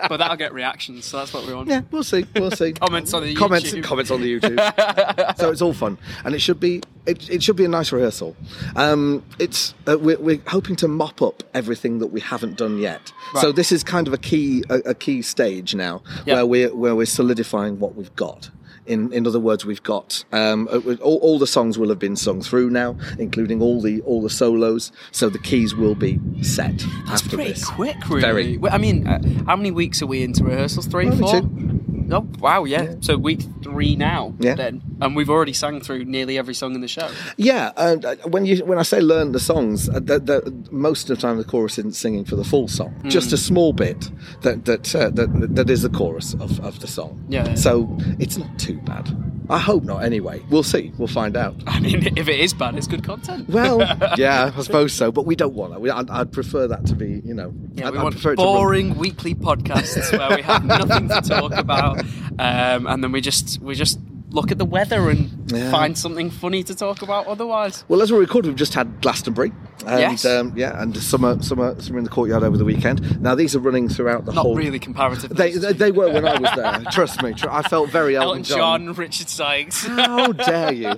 but 0.09 0.17
that'll 0.19 0.37
get 0.37 0.53
reactions, 0.53 1.05
so 1.05 1.19
that's 1.19 1.33
what 1.33 1.47
we 1.47 1.55
want. 1.55 1.69
Yeah, 1.69 1.83
we'll 1.91 2.05
see. 2.05 2.27
We'll 2.35 2.51
see. 2.51 2.73
Comments 2.73 3.13
on 3.15 3.23
the 3.25 3.35
comments, 3.35 3.73
YouTube. 3.73 3.85
comments 3.85 4.11
on 4.11 4.21
the 4.21 4.39
YouTube. 4.41 5.37
so 5.39 5.51
it's 5.51 5.63
all 5.63 5.73
fun, 5.75 5.99
and 6.25 6.35
it 6.35 6.41
should 6.41 6.61
be. 6.61 6.83
It, 7.07 7.31
it 7.31 7.43
should 7.43 7.55
be 7.55 7.65
a 7.65 7.69
nice 7.69 7.93
rehearsal. 7.93 8.35
Um, 8.75 9.25
it's 9.39 9.75
uh, 9.87 9.97
we're, 9.97 10.19
we're 10.19 10.41
hoping 10.49 10.75
to 10.77 10.89
mop 10.89 11.23
up 11.23 11.45
everything 11.55 12.01
that 12.01 12.09
we 12.09 12.21
haven't 12.21 12.57
done 12.57 12.79
yet. 12.79 13.13
So 13.41 13.53
this 13.53 13.71
is 13.71 13.85
kind 13.85 14.09
of 14.09 14.13
a 14.15 14.19
key 14.19 14.65
a, 14.71 14.77
a 14.91 14.95
key 14.95 15.23
stage 15.23 15.75
now 15.75 16.03
Yeah. 16.25 16.35
where 16.35 16.47
we're 16.47 16.75
where 16.75 16.97
we're 16.97 17.07
solidifying 17.07 17.79
what 17.79 17.95
we've 17.95 18.15
got. 18.17 18.51
In, 18.87 19.13
in 19.13 19.27
other 19.27 19.41
words, 19.41 19.65
we've 19.67 19.83
got 19.83 20.25
um, 20.33 20.69
uh, 20.71 20.81
all, 21.03 21.17
all 21.19 21.39
the 21.39 21.47
songs 21.47 21.79
will 21.79 21.89
have 21.89 21.99
been 21.99 22.17
sung 22.17 22.41
through 22.41 22.71
now, 22.71 22.97
including 23.19 23.61
all 23.63 23.81
the 23.81 24.01
all 24.03 24.23
the 24.23 24.31
solos. 24.31 24.93
So 25.13 25.29
the 25.29 25.39
keys 25.39 25.75
will 25.75 25.95
be 25.95 26.21
set 26.43 26.79
That's 27.07 27.23
after 27.23 27.37
pretty 27.37 27.53
this. 27.53 27.65
quick, 27.65 27.97
really. 28.09 28.21
Very. 28.57 28.59
I 28.71 28.79
mean, 28.79 29.07
uh, 29.07 29.21
how 29.47 29.57
many 29.57 29.71
weeks 29.71 30.03
are 30.03 30.07
we 30.07 30.23
into 30.23 30.45
rehearsals? 30.45 30.87
Three, 30.87 31.07
Only 31.07 31.19
four? 31.19 31.41
two. 31.41 31.96
Oh, 32.11 32.27
wow, 32.41 32.65
yeah. 32.65 32.95
So 33.01 33.17
week 33.17 33.41
three 33.63 33.97
now, 33.97 34.35
Yeah. 34.39 34.55
then. 34.55 34.83
And 35.01 35.15
we've 35.17 35.29
already 35.31 35.53
sang 35.53 35.81
through 35.81 36.05
nearly 36.05 36.39
every 36.39 36.55
song 36.55 36.75
in 36.75 36.81
the 36.81 36.89
show. 36.89 37.09
Yeah, 37.37 37.73
and 37.77 38.05
uh, 38.05 38.17
when 38.29 38.47
you 38.47 38.65
when 38.65 38.79
I 38.79 38.83
say 38.83 39.01
learn 39.01 39.33
the 39.33 39.41
songs, 39.41 39.89
uh, 39.89 39.95
the, 39.95 40.19
the, 40.19 40.69
most 40.71 41.11
of 41.11 41.17
the 41.17 41.21
time 41.23 41.37
the 41.39 41.45
chorus 41.45 41.79
isn't 41.79 41.95
singing 41.95 42.25
for 42.25 42.37
the 42.37 42.45
full 42.45 42.69
song, 42.69 42.93
Hmm. 43.03 43.09
just 43.09 43.33
a 43.33 43.37
small 43.37 43.73
bit 43.73 44.11
that 44.43 44.65
that 44.65 44.95
uh, 44.95 45.11
that, 45.11 45.55
that 45.57 45.69
is 45.71 45.83
the 45.83 45.91
chorus 45.91 46.35
of, 46.35 46.59
of 46.65 46.81
the 46.81 46.87
song. 46.87 47.25
Yeah, 47.29 47.49
yeah. 47.49 47.55
So 47.55 47.95
it's 48.19 48.37
not 48.39 48.59
too 48.59 48.79
bad. 48.87 49.07
I 49.49 49.59
hope 49.59 49.85
not. 49.85 50.03
Anyway, 50.03 50.43
we'll 50.51 50.63
see. 50.63 50.93
We'll 50.99 51.09
find 51.09 51.37
out. 51.37 51.55
I 51.67 51.81
mean, 51.81 52.07
if 52.17 52.29
it 52.29 52.41
is 52.41 52.53
bad, 52.55 52.77
it's 52.77 52.87
good 52.87 53.05
content. 53.05 53.49
Well, 53.49 53.79
yeah, 54.17 54.53
I 54.57 54.63
suppose 54.63 54.93
so, 54.93 55.13
but 55.13 55.25
we 55.27 55.37
don't 55.37 55.55
want 55.55 55.73
that. 55.73 55.81
We, 55.81 55.91
I'd, 55.91 56.11
I'd 56.11 56.33
prefer 56.33 56.67
that 56.69 56.85
to 56.87 56.95
be, 56.95 57.23
you 57.25 57.35
know, 57.35 57.53
Yeah, 57.75 57.89
I'd, 57.89 57.93
we 57.93 57.99
I'd 57.99 58.03
want 58.03 58.17
it 58.17 58.25
run- 58.25 58.37
boring 58.37 58.97
weekly 58.99 59.35
podcasts 59.35 60.17
where 60.17 60.37
we 60.37 60.43
have 60.43 60.65
nothing 60.65 61.09
to 61.09 61.21
talk 61.21 61.53
about, 61.57 62.01
um, 62.39 62.87
and 62.87 63.03
then 63.05 63.13
we 63.13 63.21
just 63.21 63.61
we 63.61 63.75
just 63.75 63.99
look 64.31 64.51
at 64.51 64.59
the 64.59 64.65
weather 64.65 65.09
and 65.09 65.51
Yeah. 65.53 65.71
find 65.71 65.97
something 65.97 66.31
funny 66.31 66.63
to 66.65 66.75
talk 66.75 67.03
about. 67.03 67.27
Otherwise, 67.27 67.85
Well, 67.89 68.03
as 68.03 68.11
we 68.13 68.19
record, 68.19 68.45
we've 68.47 68.57
just 68.57 68.75
had 68.75 69.01
Glastonbury, 69.01 69.53
and 69.87 70.01
Yes. 70.01 70.25
um, 70.25 70.53
yeah, 70.57 70.81
and 70.83 70.97
summer, 70.97 71.41
summer, 71.43 71.81
summer 71.81 71.99
in 71.99 72.05
the 72.05 72.11
courtyard 72.11 72.43
over 72.43 72.57
the 72.57 72.65
weekend. 72.65 73.21
Now 73.23 73.35
these 73.35 73.55
are 73.57 73.61
running 73.61 73.89
throughout 73.89 74.25
the 74.25 74.33
not 74.33 74.43
whole. 74.43 74.55
Not 74.55 74.63
really 74.65 74.79
comparative. 74.79 75.31
They, 75.31 75.53
they, 75.53 75.73
they 75.73 75.91
were 75.93 76.13
when 76.13 76.27
I 76.27 76.39
was 76.39 76.51
there. 76.57 76.83
Trust 76.93 77.23
me, 77.23 77.33
tr- 77.35 77.51
I 77.51 77.63
felt 77.63 77.91
very 77.91 78.17
Elton, 78.17 78.39
Elton 78.41 78.45
John, 78.45 78.93
Richard 78.95 79.29
Sykes, 79.29 79.87
How 79.87 80.33
dare 80.33 80.73
you? 80.73 80.93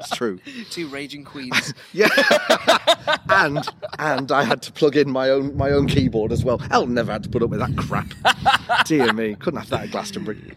It's 0.00 0.10
true. 0.16 0.38
two 0.70 0.88
raging 0.88 1.24
queens. 1.24 1.72
Yeah. 1.92 2.08
and 3.30 3.66
and 3.98 4.32
I 4.32 4.42
had 4.44 4.60
to 4.62 4.72
plug 4.72 4.96
in 4.96 5.10
my 5.10 5.30
own 5.30 5.56
my 5.56 5.70
own 5.70 5.86
keyboard 5.86 6.32
as 6.32 6.44
well. 6.44 6.60
Elton 6.70 6.94
never 6.94 7.12
had 7.12 7.22
to 7.22 7.28
put 7.28 7.42
up 7.42 7.50
with 7.50 7.60
that 7.60 7.76
crap. 7.76 8.12
Dear 8.84 9.12
me, 9.12 9.34
couldn't 9.36 9.60
have 9.60 9.70
that 9.70 9.84
at 9.84 9.90
Glastonbury. 9.90 10.54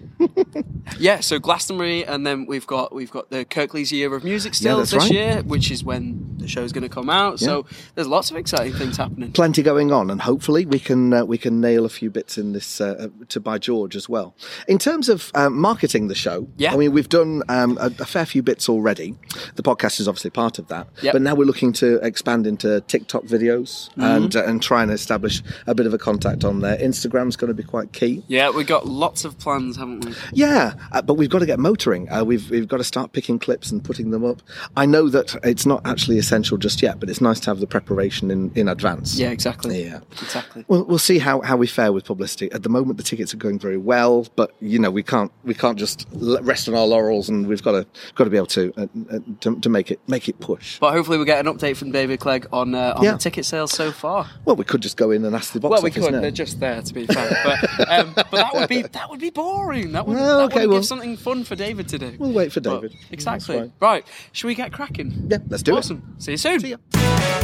Yeah, 0.98 1.20
so 1.22 1.40
Glastonbury, 1.40 2.06
and 2.06 2.26
then 2.26 2.46
we've 2.46 2.68
got 2.68 2.94
we've 2.94 3.12
got 3.12 3.30
the 3.30 3.46
Kirklees 3.46 3.92
Year 3.92 4.14
of 4.14 4.24
Music 4.24 4.54
still 4.54 4.80
that's 4.80 4.92
this 4.92 5.04
right. 5.04 5.12
year, 5.12 5.42
which 5.44 5.72
is 5.72 5.84
when 5.84 6.36
the 6.38 6.48
show's 6.48 6.72
going 6.72 6.84
to 6.84 6.90
come 6.90 7.10
out. 7.10 7.40
So 7.40 7.59
there's 7.96 8.08
lots 8.08 8.32
of 8.32 8.38
exciting 8.38 8.74
things 8.74 8.98
happening. 8.98 9.32
Plenty 9.32 9.62
going 9.64 9.92
on, 9.92 10.10
and 10.10 10.22
hopefully 10.22 10.66
we 10.66 10.80
can 10.80 11.14
uh, 11.14 11.26
we 11.26 11.38
can 11.38 11.60
nail 11.62 11.86
a 11.86 11.90
few 11.90 12.10
bits 12.10 12.38
in 12.38 12.54
this 12.54 12.82
uh, 12.82 12.96
uh, 13.00 13.26
to 13.30 13.40
by 13.40 13.58
George 13.58 13.96
as 13.96 14.08
well. 14.10 14.36
In 14.68 14.78
terms 14.78 15.10
of 15.10 15.32
uh, 15.36 15.50
marketing 15.50 16.08
the 16.08 16.16
show, 16.16 16.48
Yeah. 16.58 16.74
I 16.74 16.78
mean 16.78 16.92
we've 16.92 17.10
done 17.10 17.44
um, 17.50 17.78
a, 17.80 17.88
a 17.88 18.06
fair 18.06 18.26
few 18.26 18.42
bits 18.44 18.70
already. 18.70 19.16
The 19.56 19.64
podcast 19.64 20.00
is 20.00 20.08
obviously 20.08 20.30
part 20.32 20.60
of 20.60 20.68
that, 20.70 20.88
Yep. 21.02 21.14
but 21.14 21.22
now 21.22 21.36
we're 21.36 21.46
looking 21.46 21.74
to 21.74 21.96
expand 22.06 22.48
into 22.48 22.82
TikTok 22.82 23.24
videos 23.24 23.90
Mm-hmm. 23.90 24.02
and 24.02 24.36
uh, 24.36 24.44
and 24.46 24.62
try 24.62 24.84
and 24.84 24.92
establish 24.92 25.42
a 25.68 25.74
bit 25.76 25.86
of 25.86 25.94
a 25.94 25.98
contact 25.98 26.44
on 26.44 26.60
there. 26.62 26.78
Instagram's 26.78 27.36
going 27.36 27.50
to 27.50 27.54
be 27.54 27.64
quite 27.64 27.92
key. 27.94 28.24
Yeah, 28.28 28.50
we've 28.52 28.68
got 28.68 28.88
lots 28.88 29.26
of 29.26 29.38
plans, 29.40 29.78
haven't 29.78 30.06
we? 30.06 30.14
Yeah, 30.34 30.74
uh, 30.92 31.02
but 31.02 31.16
we've 31.16 31.30
got 31.30 31.40
to 31.40 31.46
get 31.46 31.60
motoring. 31.60 32.10
Uh, 32.12 32.24
we've 32.24 32.50
we've 32.50 32.68
got 32.68 32.78
to 32.78 32.84
start 32.84 33.12
picking 33.14 33.40
clips 33.40 33.72
and 33.72 33.84
putting 33.84 34.12
them 34.12 34.24
up. 34.26 34.42
I 34.78 34.86
know 34.86 35.10
that 35.10 35.36
it's 35.44 35.66
not 35.66 35.86
actually 35.86 36.18
essential 36.18 36.58
just 36.58 36.82
yet, 36.82 37.00
but 37.00 37.10
it's 37.10 37.22
nice 37.22 37.40
to 37.42 37.49
have 37.50 37.60
the 37.60 37.68
preparation 37.68 38.32
in, 38.32 38.52
in 38.56 38.68
advance. 38.70 39.18
Yeah, 39.20 39.30
exactly. 39.32 39.84
Yeah. 39.84 40.00
exactly. 40.22 40.64
We'll, 40.68 40.86
we'll 40.86 40.98
see 41.00 41.20
how, 41.20 41.42
how 41.42 41.58
we 41.58 41.68
fare 41.68 41.92
with 41.92 42.06
publicity. 42.06 42.52
At 42.52 42.64
the 42.64 42.70
moment, 42.70 42.98
the 42.98 43.04
tickets 43.04 43.34
are 43.34 43.38
going 43.38 43.60
very 43.60 43.78
well, 43.78 44.28
but 44.36 44.54
you 44.62 44.80
know 44.80 44.92
we 44.92 45.04
can't 45.04 45.32
we 45.44 45.54
can't 45.54 45.78
just 45.78 46.08
rest 46.14 46.68
on 46.70 46.76
our 46.76 46.86
laurels, 46.86 47.28
and 47.30 47.48
we've 47.48 47.62
got 47.64 47.72
to 47.74 47.86
got 48.16 48.24
to 48.24 48.30
be 48.30 48.38
able 48.38 48.48
to, 48.48 48.74
uh, 48.78 48.88
uh, 49.12 49.20
to 49.42 49.60
to 49.60 49.70
make 49.70 49.92
it 49.92 50.00
make 50.08 50.30
it 50.30 50.40
push. 50.40 50.80
But 50.80 50.94
hopefully, 50.94 51.18
we 51.18 51.26
get 51.26 51.46
an 51.46 51.54
update 51.54 51.76
from 51.78 51.92
David 51.92 52.20
Clegg 52.20 52.48
on 52.54 52.74
uh, 52.76 52.94
on 52.96 53.04
Yeah. 53.04 53.12
the 53.14 53.18
ticket 53.18 53.46
sales 53.46 53.72
so 53.72 53.92
far. 53.92 54.30
Well, 54.46 54.56
we 54.56 54.64
could 54.64 54.82
just 54.82 54.98
go 54.98 55.12
in 55.12 55.26
and 55.26 55.36
ask 55.36 55.52
the 55.54 55.60
box 55.60 55.72
Well, 55.74 55.82
we 55.82 55.92
could. 55.92 56.12
now. 56.14 56.22
They're 56.22 56.32
just 56.32 56.60
there 56.60 56.82
to 56.82 56.94
be 56.94 57.06
fair, 57.08 57.30
but 57.44 57.90
um, 57.90 58.14
but 58.16 58.32
that 58.32 58.54
would 58.54 58.70
be 58.70 58.82
that 58.84 59.10
would 59.10 59.20
be 59.20 59.30
boring. 59.32 59.92
That 59.94 60.06
would 60.08 60.18
No, 60.18 60.42
okay, 60.46 60.68
well- 60.68 60.78
give 60.78 60.86
something 60.86 61.18
fun 61.18 61.44
for 61.44 61.56
David 61.56 61.88
to 61.90 61.98
do. 62.00 62.16
We'll 62.20 62.32
wait 62.32 62.52
for 62.52 62.62
But- 62.62 62.82
David. 62.82 62.96
exactly. 63.12 63.72
Right. 63.80 64.06
Should 64.32 64.48
we 64.48 64.56
get 64.56 64.72
cracking? 64.74 65.28
Yeah, 65.30 65.38
let's 65.50 65.64
do 65.64 65.74
it. 65.76 65.80
awesome. 65.80 66.16
See 66.20 66.32
you 66.32 66.38
soon. 66.38 66.60
See 66.60 66.70
ya. 66.70 67.39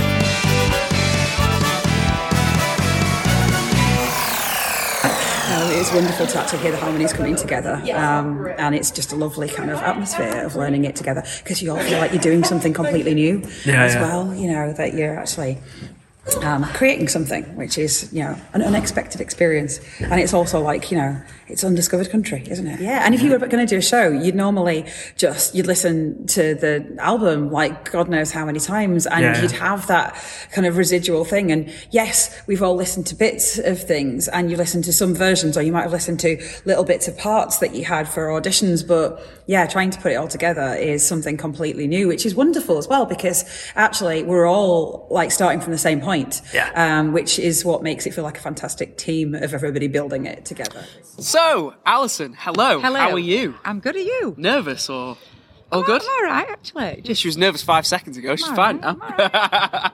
It 5.76 5.80
was 5.80 5.92
wonderful 5.92 6.26
to 6.28 6.40
actually 6.40 6.60
hear 6.60 6.72
the 6.72 6.78
harmonies 6.78 7.12
coming 7.12 7.36
together, 7.36 7.74
um, 7.94 8.48
and 8.58 8.74
it's 8.74 8.92
just 8.92 9.12
a 9.12 9.16
lovely 9.18 9.50
kind 9.50 9.70
of 9.70 9.80
atmosphere 9.80 10.46
of 10.46 10.56
learning 10.56 10.86
it 10.86 10.96
together 10.96 11.22
because 11.44 11.62
you 11.62 11.70
all 11.72 11.78
feel 11.80 12.00
like 12.00 12.14
you're 12.14 12.22
doing 12.22 12.46
something 12.46 12.74
completely 12.74 13.14
new 13.14 13.40
Yeah, 13.66 13.84
as 13.84 13.94
yeah. 13.94 14.02
well. 14.02 14.34
You 14.34 14.52
know 14.54 14.72
that 14.72 14.94
you're 14.94 15.20
actually 15.20 15.58
um, 16.42 16.64
creating 16.74 17.08
something 17.08 17.44
which 17.56 17.78
is 17.78 18.12
you 18.12 18.24
know 18.24 18.36
an 18.54 18.62
unexpected 18.64 19.22
experience, 19.22 19.80
and 20.00 20.20
it's 20.20 20.34
also 20.34 20.60
like 20.60 20.92
you 20.92 20.98
know 20.98 21.22
it's 21.48 21.64
undiscovered 21.64 22.10
country, 22.10 22.44
isn't 22.50 22.66
it? 22.66 22.80
Yeah. 22.80 23.04
And 23.06 23.14
if 23.14 23.22
you 23.22 23.30
were 23.32 23.38
going 23.38 23.66
to 23.66 23.68
do 23.68 23.78
a 23.78 23.82
show, 23.82 24.10
you'd 24.10 24.34
normally 24.34 24.86
just 25.18 25.54
you'd 25.54 25.68
listen 25.68 26.26
to 26.28 26.56
the 26.56 26.96
album 27.00 27.52
like 27.52 27.92
God 27.92 28.10
knows 28.10 28.32
how 28.32 28.46
many 28.46 28.60
times, 28.60 29.06
and 29.06 29.22
Yeah. 29.24 29.42
you'd 29.42 29.52
have 29.52 29.86
that 29.88 30.16
kind 30.52 30.66
of 30.66 30.78
residual 30.78 31.24
thing. 31.26 31.52
And 31.52 31.72
yes, 31.92 32.36
we've 32.48 32.64
all 32.64 32.76
listened 32.76 33.06
to 33.08 33.16
bits 33.16 33.60
of 33.60 33.80
things 33.84 34.28
and 34.28 34.50
you 34.50 34.58
listen 34.58 34.82
to 34.84 34.94
some 34.94 35.14
versions 35.14 35.56
or 35.58 35.62
you 35.62 35.72
might 35.72 35.84
have 35.84 35.92
listened 35.92 36.20
to 36.22 36.42
little 36.66 36.84
bits 36.84 37.08
of 37.08 37.16
parts 37.18 37.60
that 37.60 37.76
you 37.76 37.86
had 37.86 38.08
for 38.10 38.28
auditions. 38.30 38.86
But 38.88 39.22
yeah, 39.46 39.68
trying 39.68 39.92
to 39.92 40.00
put 40.02 40.12
it 40.14 40.16
all 40.16 40.28
together 40.28 40.74
is 40.74 41.06
something 41.08 41.38
completely 41.38 41.86
new, 41.86 42.08
which 42.08 42.26
is 42.26 42.34
wonderful 42.34 42.80
as 42.80 42.88
well 42.88 43.06
because 43.06 43.46
actually 43.76 44.24
we're 44.24 44.48
all 44.48 45.06
like 45.12 45.30
starting 45.32 45.62
from 45.62 45.72
the 45.72 45.78
same 45.78 46.02
point. 46.02 46.15
Yeah. 46.54 46.72
Um, 46.76 47.14
which 47.14 47.40
is 47.40 47.66
what 47.66 47.84
makes 47.84 48.06
it 48.06 48.14
feel 48.14 48.24
like 48.24 48.38
a 48.38 48.42
fantastic 48.42 48.98
team 48.98 49.36
of 49.36 49.54
everybody 49.54 49.88
building 49.88 50.26
it 50.26 50.46
together. 50.46 50.86
So, 51.20 51.76
Alison, 51.86 52.36
hello. 52.38 52.80
Hello. 52.80 53.00
How 53.00 53.12
are 53.12 53.20
you? 53.20 53.56
I'm 53.66 53.80
good. 53.80 53.96
Are 53.96 54.00
you? 54.00 54.36
Nervous 54.38 54.90
or 54.90 55.18
all 55.72 55.84
good? 55.84 56.02
I'm 56.02 56.10
all 56.10 56.24
right, 56.24 56.50
actually. 56.50 56.84
Yeah, 56.84 57.02
Just 57.02 57.22
she 57.22 57.28
was 57.28 57.38
nervous 57.38 57.62
five 57.64 57.86
seconds 57.86 58.18
ago. 58.18 58.36
She's 58.36 58.48
I'm 58.48 58.56
fine 58.56 58.84
all 58.84 58.96
now. 58.98 59.92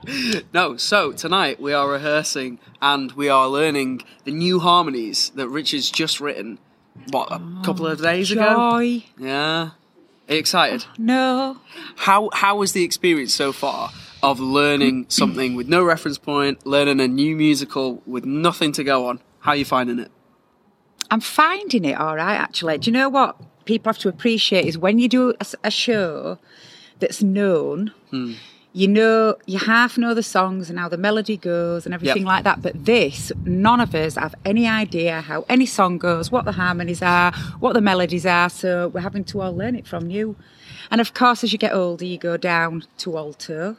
no, 0.52 0.76
so 0.76 1.12
tonight 1.12 1.60
we 1.60 1.72
are 1.72 1.88
rehearsing 1.88 2.58
and 2.80 3.12
we 3.12 3.28
are 3.28 3.48
learning 3.48 4.02
the 4.24 4.32
new 4.32 4.60
harmonies 4.60 5.30
that 5.30 5.48
Richard's 5.48 5.90
just 5.90 6.20
written. 6.20 6.58
What 7.10 7.32
a 7.32 7.40
couple 7.64 7.86
of 7.86 8.00
days 8.02 8.30
ago? 8.30 8.54
joy. 8.54 9.04
Yeah. 9.18 9.70
Are 10.28 10.34
you 10.34 10.38
excited? 10.38 10.84
No. 10.98 11.58
How 11.96 12.28
how 12.32 12.56
was 12.56 12.72
the 12.72 12.84
experience 12.84 13.34
so 13.34 13.50
far 13.52 13.90
of 14.22 14.38
learning 14.38 15.06
something 15.08 15.54
with 15.54 15.68
no 15.68 15.82
reference 15.82 16.18
point, 16.18 16.64
learning 16.66 17.00
a 17.00 17.08
new 17.08 17.34
musical 17.36 18.02
with 18.06 18.24
nothing 18.24 18.72
to 18.72 18.84
go 18.84 19.06
on? 19.06 19.20
How 19.40 19.52
are 19.52 19.56
you 19.56 19.64
finding 19.64 19.98
it? 19.98 20.10
I'm 21.10 21.20
finding 21.20 21.84
it 21.84 21.98
all 21.98 22.16
right, 22.16 22.36
actually. 22.36 22.78
Do 22.78 22.90
you 22.90 22.92
know 22.92 23.08
what 23.08 23.36
people 23.64 23.90
have 23.90 23.98
to 23.98 24.08
appreciate 24.08 24.64
is 24.66 24.78
when 24.78 24.98
you 24.98 25.08
do 25.08 25.34
a 25.62 25.70
show 25.70 26.38
that's 27.00 27.22
known, 27.22 27.92
hmm. 28.10 28.34
you 28.72 28.88
know, 28.88 29.36
you 29.46 29.58
half 29.58 29.98
know 29.98 30.14
the 30.14 30.22
songs 30.22 30.70
and 30.70 30.78
how 30.78 30.88
the 30.88 30.96
melody 30.96 31.36
goes 31.36 31.84
and 31.84 31.94
everything 31.94 32.22
Yep. 32.22 32.26
like 32.26 32.44
that. 32.44 32.62
But 32.62 32.84
this, 32.84 33.32
none 33.44 33.80
of 33.80 33.94
us 33.94 34.14
have 34.14 34.34
any 34.44 34.66
idea 34.66 35.20
how 35.20 35.44
any 35.48 35.66
song 35.66 35.98
goes, 35.98 36.30
what 36.30 36.44
the 36.44 36.52
harmonies 36.52 37.02
are, 37.02 37.32
what 37.58 37.74
the 37.74 37.80
melodies 37.80 38.24
are. 38.24 38.48
So 38.48 38.88
we're 38.88 39.00
having 39.00 39.24
to 39.24 39.40
all 39.40 39.54
learn 39.54 39.74
it 39.74 39.86
from 39.86 40.10
you. 40.10 40.36
And 40.90 41.00
of 41.00 41.12
course, 41.12 41.42
as 41.44 41.52
you 41.52 41.58
get 41.58 41.72
older, 41.74 42.04
you 42.04 42.18
go 42.18 42.36
down 42.36 42.84
to 42.98 43.18
alto. 43.18 43.76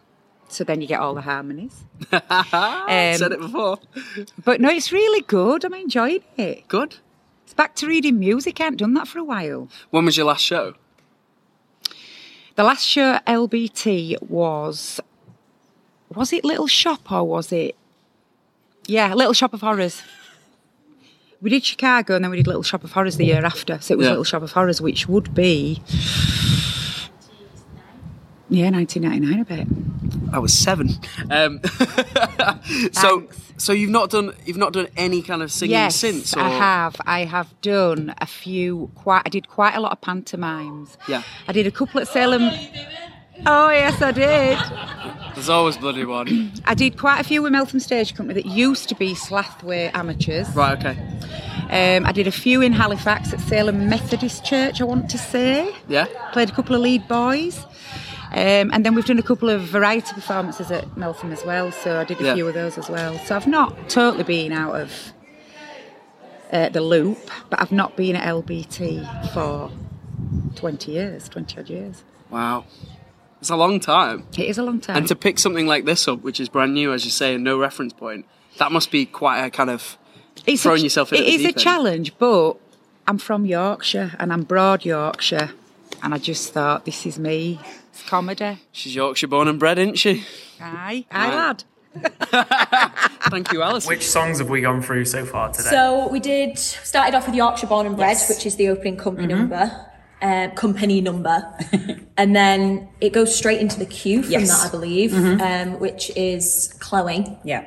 So 0.54 0.64
then 0.64 0.82
you 0.82 0.88
get 0.88 1.00
all 1.00 1.14
the 1.16 1.22
harmonies. 1.22 1.84
Um, 2.12 3.16
Said 3.18 3.32
it 3.32 3.40
before. 3.40 3.80
But 4.44 4.62
no, 4.62 4.70
it's 4.70 4.92
really 4.92 5.22
good. 5.22 5.64
I'm 5.66 5.74
enjoying 5.74 6.22
it. 6.38 6.68
Good. 6.68 6.98
It's 7.46 7.54
back 7.54 7.76
to 7.76 7.88
reading 7.88 8.20
music. 8.20 8.60
I 8.62 8.66
haven't 8.66 8.78
done 8.78 8.94
that 8.94 9.08
for 9.08 9.20
a 9.20 9.24
while. 9.24 9.68
When 9.90 10.06
was 10.06 10.16
your 10.18 10.26
last 10.28 10.42
show? 10.44 10.74
The 12.56 12.64
last 12.64 12.84
show 12.86 13.14
at 13.14 13.26
LBT 13.26 14.22
was 14.30 15.00
was 16.14 16.32
it 16.34 16.46
Little 16.46 16.68
Shop 16.68 17.12
or 17.12 17.24
was 17.28 17.52
it 17.52 17.76
yeah, 18.86 19.14
Little 19.14 19.34
Shop 19.34 19.54
of 19.54 19.62
Horrors. 19.62 20.04
We 21.42 21.50
did 21.50 21.64
Chicago 21.66 22.16
and 22.16 22.24
then 22.24 22.30
we 22.32 22.38
did 22.38 22.48
Little 22.48 22.64
Shop 22.64 22.84
of 22.84 22.92
Horrors 22.92 23.18
the 23.18 23.26
year 23.26 23.44
after. 23.44 23.80
So 23.82 23.94
it 23.94 23.98
was 23.98 24.06
Yeah. 24.06 24.12
Little 24.12 24.24
Shop 24.24 24.44
of 24.44 24.52
Horrors, 24.52 24.82
which 24.82 25.08
would 25.10 25.34
be 25.34 25.82
yeah, 28.50 28.70
1999 28.70 29.40
a 29.40 29.46
bit. 29.46 29.68
I 30.13 30.13
was 30.40 30.54
seven. 30.54 30.90
Um, 31.30 31.62
so 32.92 33.28
so 33.58 33.74
you've 33.74 33.90
not 33.90 34.10
done 34.10 34.34
you've 34.46 34.58
not 34.58 34.74
done 34.74 34.88
any 34.98 35.22
kind 35.22 35.42
of 35.42 35.52
singing 35.52 35.72
yes, 35.72 35.96
since? 35.96 36.36
Or? 36.36 36.42
I 36.42 36.50
have. 36.50 36.96
I 37.06 37.26
have 37.26 37.54
done 37.62 38.14
a 38.20 38.26
few. 38.26 38.92
Quite. 38.96 39.24
I 39.26 39.30
did 39.30 39.48
quite 39.48 39.76
a 39.76 39.80
lot 39.80 39.92
of 39.92 40.02
pantomimes. 40.02 40.98
Yeah. 41.08 41.24
I 41.48 41.52
did 41.52 41.68
a 41.68 41.72
couple 41.72 42.02
at 42.02 42.08
Salem. 42.08 42.50
Oh 43.46 43.70
yes, 43.70 44.02
I 44.02 44.12
did. 44.12 45.36
There's 45.36 45.50
always 45.50 45.78
bloody 45.78 46.06
one. 46.06 46.52
I 46.66 46.76
did 46.76 46.98
quite 46.98 47.20
a 47.20 47.24
few 47.24 47.42
with 47.42 47.52
Meltham 47.52 47.80
Stage 47.80 48.16
Company 48.16 48.42
that 48.42 48.48
used 48.48 48.90
to 48.90 48.96
be 48.96 49.16
Slaithwaite 49.16 49.92
Amateurs. 49.96 50.48
right. 50.56 50.78
Okay. 50.78 50.98
Um, 51.74 52.06
I 52.06 52.12
did 52.12 52.28
a 52.28 52.32
few 52.32 52.62
in 52.62 52.72
Halifax 52.72 53.34
at 53.34 53.40
Salem 53.42 53.90
Methodist 53.90 54.46
Church, 54.46 54.80
I 54.80 54.84
want 54.84 55.10
to 55.10 55.18
say. 55.18 55.74
Yeah. 55.88 56.06
Played 56.32 56.50
a 56.50 56.52
couple 56.52 56.76
of 56.76 56.82
lead 56.82 57.08
boys. 57.08 57.66
Um, 58.34 58.72
and 58.74 58.84
then 58.84 58.96
we've 58.96 59.06
done 59.06 59.20
a 59.20 59.24
couple 59.24 59.50
of 59.50 59.62
variety 59.62 60.12
performances 60.14 60.72
at 60.72 60.98
Meltham 60.98 61.32
as 61.32 61.46
well, 61.46 61.72
so 61.72 62.00
I 62.00 62.04
did 62.04 62.20
a 62.20 62.24
Yeah. 62.24 62.34
few 62.34 62.48
of 62.48 62.56
those 62.56 62.78
as 62.80 62.90
well. 62.90 63.20
So 63.26 63.36
I've 63.36 63.46
not 63.48 63.90
totally 63.90 64.24
been 64.24 64.52
out 64.52 64.76
of 64.76 65.14
uh, 66.52 66.70
the 66.70 66.82
loop, 66.82 67.18
but 67.50 67.62
I've 67.62 67.72
not 67.72 67.96
been 67.96 68.16
at 68.16 68.28
LBT 68.28 69.34
for 69.34 69.72
20 70.56 70.92
years, 70.92 71.30
20 71.30 71.60
odd 71.60 71.70
years. 71.70 72.04
Wow. 72.32 72.66
It's 73.40 73.50
a 73.50 73.56
long 73.56 73.80
time. 73.80 74.26
It 74.38 74.46
is 74.48 74.58
a 74.58 74.64
long 74.64 74.80
time. 74.80 74.98
And 74.98 75.08
to 75.10 75.16
pick 75.16 75.38
something 75.38 75.68
like 75.68 75.86
this 75.86 76.08
up, 76.08 76.22
which 76.22 76.40
is 76.40 76.50
brand 76.50 76.74
new, 76.74 76.94
as 76.94 77.06
you 77.06 77.12
say, 77.12 77.36
and 77.36 77.44
no 77.44 77.58
reference 77.60 77.94
point, 77.94 78.26
that 78.58 78.72
must 78.72 78.90
be 78.90 79.06
quite 79.06 79.44
a 79.44 79.50
kind 79.50 79.70
of 79.70 79.98
it's 80.48 80.64
throwing 80.64 80.82
a, 80.82 80.84
yourself 80.84 81.12
in 81.14 81.22
It 81.22 81.28
is 81.28 81.46
a 81.46 81.52
challenge, 81.52 82.18
but 82.18 82.54
I'm 83.08 83.18
from 83.18 83.46
Yorkshire 83.46 84.14
and 84.20 84.32
I'm 84.34 84.44
broad 84.44 84.86
Yorkshire, 84.86 85.52
and 86.02 86.14
I 86.14 86.18
just 86.18 86.54
thought 86.54 86.86
this 86.86 87.06
is 87.06 87.20
me. 87.20 87.60
It's 87.94 88.02
comedy. 88.10 88.58
she's 88.72 88.96
Yorkshire 88.96 89.28
born 89.28 89.48
and 89.48 89.60
bred, 89.60 89.78
isn't 89.78 90.00
she? 90.00 90.24
Aye, 90.60 91.06
aye, 91.12 91.30
Right. 91.30 91.36
lad. 91.36 91.64
Thank 93.30 93.52
you, 93.54 93.62
Alice. 93.62 93.86
Which 93.88 94.08
songs 94.10 94.40
have 94.40 94.50
we 94.50 94.62
gone 94.62 94.82
through 94.82 95.06
so 95.06 95.26
far 95.26 95.50
today? 95.52 95.70
So 95.70 96.08
we 96.10 96.20
did 96.20 96.58
started 96.58 97.14
off 97.16 97.28
with 97.28 97.36
Yorkshire 97.36 97.68
Born 97.68 97.86
and 97.86 97.96
Bred, 97.96 98.10
Yes. 98.18 98.30
which 98.30 98.48
is 98.48 98.56
the 98.56 98.70
opening 98.70 98.98
company 98.98 99.28
number, 99.28 99.72
uh, 100.24 100.48
company 100.56 101.02
number, 101.02 101.44
and 102.18 102.36
then 102.36 102.90
it 103.00 103.14
goes 103.14 103.36
straight 103.36 103.60
into 103.62 103.78
the 103.78 103.86
cue 103.86 104.24
from 104.24 104.32
Yes. 104.32 104.50
that, 104.50 104.68
I 104.68 104.72
believe, 104.72 105.14
um, 105.14 105.80
which 105.80 106.10
is 106.16 106.74
Chloe. 106.80 107.38
Yeah. 107.44 107.64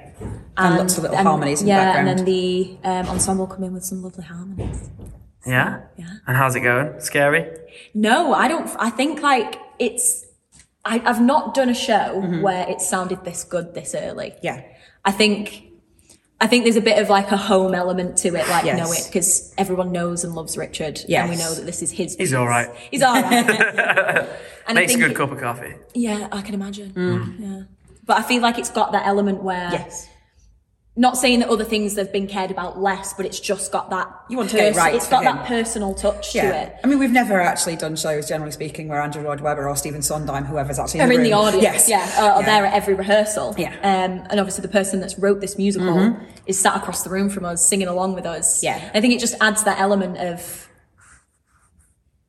And, 0.57 0.77
lots 0.79 0.97
of 0.97 1.03
little 1.05 1.19
and- 1.19 1.29
harmonies 1.29 1.63
in 1.63 1.69
yeah, 1.69 1.79
the 1.79 1.85
background. 1.85 2.09
and 2.09 2.19
then 2.19 2.25
the 2.25 2.79
um, 2.83 3.07
ensemble 3.09 3.47
come 3.47 3.63
in 3.63 3.75
with 3.75 3.85
some 3.85 4.03
lovely 4.03 4.25
harmonies. 4.25 4.91
yeah? 5.47 5.83
Yeah. 5.97 6.07
And 6.27 6.37
how's 6.37 6.57
it 6.57 6.61
going? 6.63 6.99
Scary? 7.01 7.47
No, 7.95 8.33
I 8.35 8.49
don't. 8.49 8.69
I 8.81 8.91
think 8.91 9.23
like 9.23 9.61
it's. 9.79 10.25
I, 10.85 11.01
I've 11.05 11.21
not 11.21 11.55
done 11.55 11.69
a 11.69 11.75
show 11.75 12.21
Mm-hmm. 12.23 12.43
where 12.43 12.69
it 12.69 12.81
sounded 12.81 13.25
this 13.25 13.43
good 13.45 13.75
this 13.75 13.95
early. 13.95 14.35
yeah. 14.43 14.63
I 15.05 15.13
think. 15.13 15.63
I 16.39 16.47
think 16.47 16.65
there's 16.65 16.77
a 16.77 16.83
bit 16.83 16.99
of 17.03 17.09
like 17.09 17.31
a 17.33 17.37
home 17.39 17.75
element 17.75 18.19
to 18.19 18.29
it, 18.29 18.47
like 18.51 18.67
Yes. 18.67 18.79
know 18.79 18.93
it 18.93 19.05
because 19.07 19.55
everyone 19.57 19.91
knows 19.91 20.23
and 20.23 20.35
loves 20.35 20.59
Richard, 20.59 21.01
and 21.09 21.31
we 21.31 21.37
know 21.37 21.55
that 21.55 21.65
this 21.65 21.81
is 21.83 21.91
his. 21.91 22.15
He's 22.15 22.35
all 22.35 22.47
right. 22.47 22.69
He's 22.91 23.03
all 23.03 23.15
right. 23.15 23.33
and 23.49 24.29
I 24.69 24.73
Makes 24.75 24.95
a 24.95 24.99
good 24.99 25.13
it- 25.13 25.17
cup 25.17 25.33
of 25.33 25.41
coffee. 25.41 25.75
Yeah, 25.95 26.29
I 26.31 26.43
can 26.43 26.53
imagine. 26.55 26.93
Yeah, 27.41 27.63
but 28.05 28.19
I 28.19 28.23
feel 28.23 28.43
like 28.43 28.59
it's 28.59 28.69
got 28.71 28.93
that 28.93 29.07
element 29.07 29.43
where. 29.43 29.71
Yes. 29.73 30.09
Not 30.99 31.19
saying 31.19 31.41
that 31.41 31.51
other 31.51 31.63
things 31.65 31.95
have 31.97 32.11
been 32.11 32.27
cared 32.27 32.51
about 32.51 32.81
less, 32.81 33.13
but 33.13 33.27
it's 33.27 33.39
just 33.39 33.71
got 33.71 33.91
that. 33.91 34.09
You 34.31 34.39
want 34.39 34.49
to 34.49 34.57
get 34.57 34.73
it 34.73 34.77
right 34.77 34.95
It's 34.95 35.07
got 35.09 35.25
him. 35.27 35.37
that 35.37 35.47
personal 35.47 35.93
touch 35.93 36.33
to 36.33 36.39
Yeah. 36.39 36.53
it. 36.63 36.77
I 36.83 36.87
mean, 36.87 36.99
we've 36.99 37.11
never 37.13 37.39
actually 37.39 37.77
done 37.77 37.97
shows, 37.97 38.27
generally 38.27 38.51
speaking, 38.53 38.89
where 38.89 39.03
Andrew 39.03 39.23
Lloyd 39.23 39.43
Webber 39.43 39.69
or 39.69 39.77
Stephen 39.77 40.01
Sondheim, 40.01 40.47
whoever's 40.47 40.79
actually 40.79 41.01
in 41.01 41.09
the 41.11 41.15
in 41.17 41.23
the 41.23 41.35
audience. 41.35 41.63
Yes. 41.63 41.89
Yeah, 41.89 42.11
uh, 42.25 42.37
are 42.37 42.43
there 42.43 42.65
at 42.65 42.73
every 42.73 42.95
rehearsal. 42.95 43.55
Yeah. 43.59 43.75
Um, 43.83 44.27
and 44.31 44.41
obviously 44.41 44.63
the 44.63 44.69
person 44.69 45.01
that's 45.01 45.19
wrote 45.19 45.43
this 45.43 45.59
musical 45.59 46.17
is 46.47 46.59
sat 46.59 46.77
across 46.77 47.03
the 47.03 47.11
room 47.11 47.29
from 47.29 47.45
us, 47.45 47.69
singing 47.69 47.89
along 47.89 48.15
with 48.15 48.25
us. 48.25 48.63
Yeah. 48.63 48.81
I 48.95 49.01
think 49.03 49.13
it 49.13 49.21
just 49.21 49.35
adds 49.39 49.65
that 49.65 49.79
element 49.79 50.17
of, 50.17 50.67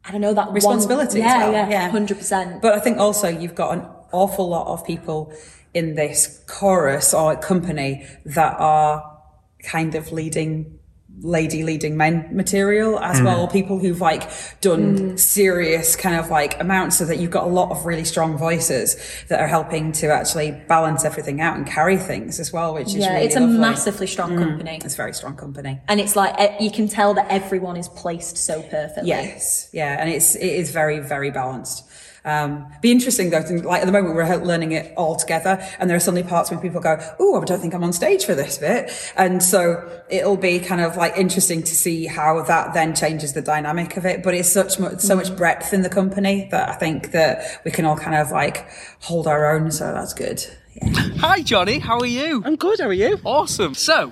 I 0.03 0.11
don't 0.11 0.19
know, 0.19 0.33
that 0.33 0.47
one- 0.47 0.55
Responsibility 0.55 1.21
as 1.21 1.25
yeah, 1.25 1.37
well, 1.45 1.51
yeah, 1.53 1.69
yeah. 1.69 1.89
hundred 1.89 2.17
percent. 2.17 2.61
But 2.61 2.73
I 2.73 2.79
think 2.81 2.97
also 2.97 3.29
you've 3.29 3.55
got 3.55 3.77
an 3.77 3.85
awful 4.11 4.49
lot 4.49 4.67
of 4.67 4.85
people 4.85 5.31
in 5.73 5.95
this 5.95 6.43
chorus 6.47 7.13
or 7.13 7.35
company 7.35 8.07
that 8.25 8.55
are 8.59 9.17
kind 9.63 9.95
of 9.95 10.11
leading 10.11 10.77
lady 11.21 11.63
leading 11.63 11.97
men 11.97 12.27
material 12.31 12.99
as 12.99 13.19
mm. 13.19 13.25
well 13.25 13.47
people 13.47 13.79
who've 13.79 14.01
like 14.01 14.29
done 14.61 14.97
mm. 14.97 15.19
serious 15.19 15.95
kind 15.95 16.15
of 16.15 16.29
like 16.29 16.59
amounts 16.61 16.97
so 16.97 17.05
that 17.05 17.17
you've 17.17 17.31
got 17.31 17.43
a 17.43 17.49
lot 17.49 17.71
of 17.71 17.85
really 17.87 18.03
strong 18.03 18.37
voices 18.37 18.95
that 19.29 19.39
are 19.39 19.47
helping 19.47 19.91
to 19.91 20.07
actually 20.07 20.51
balance 20.67 21.03
everything 21.03 21.41
out 21.41 21.57
and 21.57 21.65
carry 21.65 21.97
things 21.97 22.39
as 22.39 22.53
well 22.53 22.73
which 22.73 22.89
is 22.89 22.97
Yeah, 22.97 23.13
really 23.13 23.25
it's 23.25 23.35
a 23.35 23.39
lovely. 23.39 23.57
massively 23.57 24.05
strong 24.05 24.33
mm. 24.33 24.39
company. 24.39 24.79
it's 24.83 24.93
a 24.93 24.97
very 24.97 25.13
strong 25.13 25.35
company 25.35 25.79
And 25.87 25.99
it's 25.99 26.15
like, 26.15 26.61
you 26.61 26.69
can 26.69 26.87
tell 26.87 27.15
that 27.15 27.27
everyone 27.29 27.77
is 27.77 27.87
placed 27.89 28.37
so 28.37 28.61
perfectly. 28.61 29.09
Yes, 29.09 29.69
yeah, 29.73 29.99
and 29.99 30.09
it's 30.09 30.35
it 30.35 30.45
is 30.45 30.71
very 30.71 30.99
very 30.99 31.31
balanced. 31.31 31.83
Um, 32.27 32.67
be 32.81 32.91
interesting 32.91 33.29
though. 33.29 33.41
to- 33.41 33.61
Like 33.67 33.81
at 33.81 33.85
the 33.85 33.91
moment, 33.91 34.13
we're 34.15 34.35
learning 34.35 34.73
it 34.73 34.93
all 34.97 35.15
together, 35.15 35.53
and 35.79 35.89
there 35.89 35.95
are 35.95 35.99
suddenly 35.99 36.23
parts 36.23 36.51
when 36.51 36.59
people 36.59 36.81
go, 36.81 36.99
"Oh, 37.19 37.41
I 37.41 37.45
don't 37.45 37.59
think 37.61 37.73
I'm 37.73 37.83
on 37.83 37.93
stage 37.93 38.25
for 38.25 38.35
this 38.35 38.57
bit," 38.57 38.91
and 39.15 39.41
so 39.41 39.89
it'll 40.09 40.35
be 40.37 40.59
kind 40.59 40.81
of 40.81 40.97
like 40.97 41.13
interesting 41.17 41.63
to 41.63 41.73
see 41.73 42.05
how 42.05 42.41
that 42.43 42.73
then 42.73 42.93
changes 42.93 43.31
the 43.33 43.41
dynamic 43.41 43.95
of 43.97 44.05
it. 44.05 44.23
But 44.23 44.33
it's 44.33 44.49
such 44.49 44.77
much, 44.79 44.99
so 44.99 45.15
much 45.15 45.35
breadth 45.35 45.73
in 45.73 45.81
the 45.83 45.89
company 45.89 46.49
that 46.51 46.67
I 46.69 46.73
think 46.73 47.11
that 47.11 47.61
we 47.63 47.71
can 47.71 47.85
all 47.85 47.97
kind 47.97 48.15
of 48.17 48.29
like 48.31 48.67
hold 49.01 49.25
our 49.25 49.53
own. 49.55 49.71
So 49.71 49.93
that's 49.93 50.13
good. 50.13 50.45
Yeah. 50.75 50.89
Hi, 51.19 51.41
Johnny. 51.41 51.79
How 51.79 51.97
are 51.99 52.05
you? 52.05 52.43
I'm 52.45 52.55
good, 52.57 52.79
how 52.79 52.87
are 52.87 52.93
you? 52.93 53.19
Awesome. 53.23 53.73
So, 53.73 54.11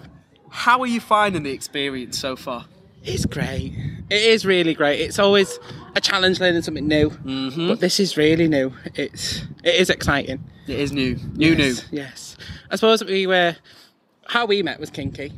how 0.50 0.79
are 0.79 0.88
you 0.88 1.00
finding 1.01 1.43
the 1.43 1.51
experience 1.51 2.17
so 2.17 2.36
far? 2.36 2.65
It's 3.03 3.25
great. 3.25 3.74
It 4.10 4.22
is 4.22 4.45
really 4.45 4.74
great. 4.74 5.01
It's 5.01 5.19
always 5.19 5.60
a 5.96 6.02
challenge 6.02 6.40
learning 6.40 6.62
something 6.62 6.88
new, 6.88 7.10
Mm-hmm. 7.10 7.68
but 7.70 7.80
this 7.80 8.00
is 8.00 8.18
really 8.18 8.48
new. 8.48 8.74
It's 8.96 9.44
it 9.64 9.75
is 9.75 9.90
exciting. 9.90 10.44
It 10.68 10.80
is 10.80 10.92
new. 10.92 11.16
New, 11.34 11.54
yes, 11.54 11.86
Yes. 11.92 12.38
I 12.72 12.75
suppose 12.75 13.04
we 13.04 13.28
were 13.28 13.56
how 14.28 14.46
we 14.46 14.64
met 14.64 14.80
was 14.80 14.90
kinky, 14.90 15.32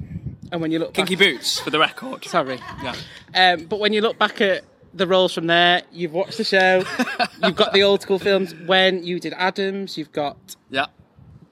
and 0.51 0.61
when 0.61 0.71
you 0.71 0.79
look 0.79 0.93
Kinky 0.93 1.15
back, 1.15 1.27
boots, 1.35 1.59
for 1.59 1.69
the 1.69 1.79
record. 1.79 2.23
Sorry. 2.25 2.59
Yeah. 2.83 2.95
Um, 3.35 3.65
but 3.65 3.79
when 3.79 3.91
you 3.93 4.01
look 4.01 4.17
back 4.17 4.39
at 4.41 4.63
the 4.93 5.05
roles 5.05 5.33
from 5.33 5.47
there, 5.47 5.83
you've 5.91 6.13
watched 6.13 6.37
the 6.37 6.43
show, 6.45 6.83
you've 7.43 7.55
got 7.55 7.73
the 7.73 7.83
old 7.83 8.01
school 8.01 8.17
films. 8.19 8.55
When 8.65 9.03
you 9.03 9.19
did 9.19 9.33
Addams, 9.33 9.97
you've 9.97 10.11
got 10.13 10.55
Yeah. 10.69 10.85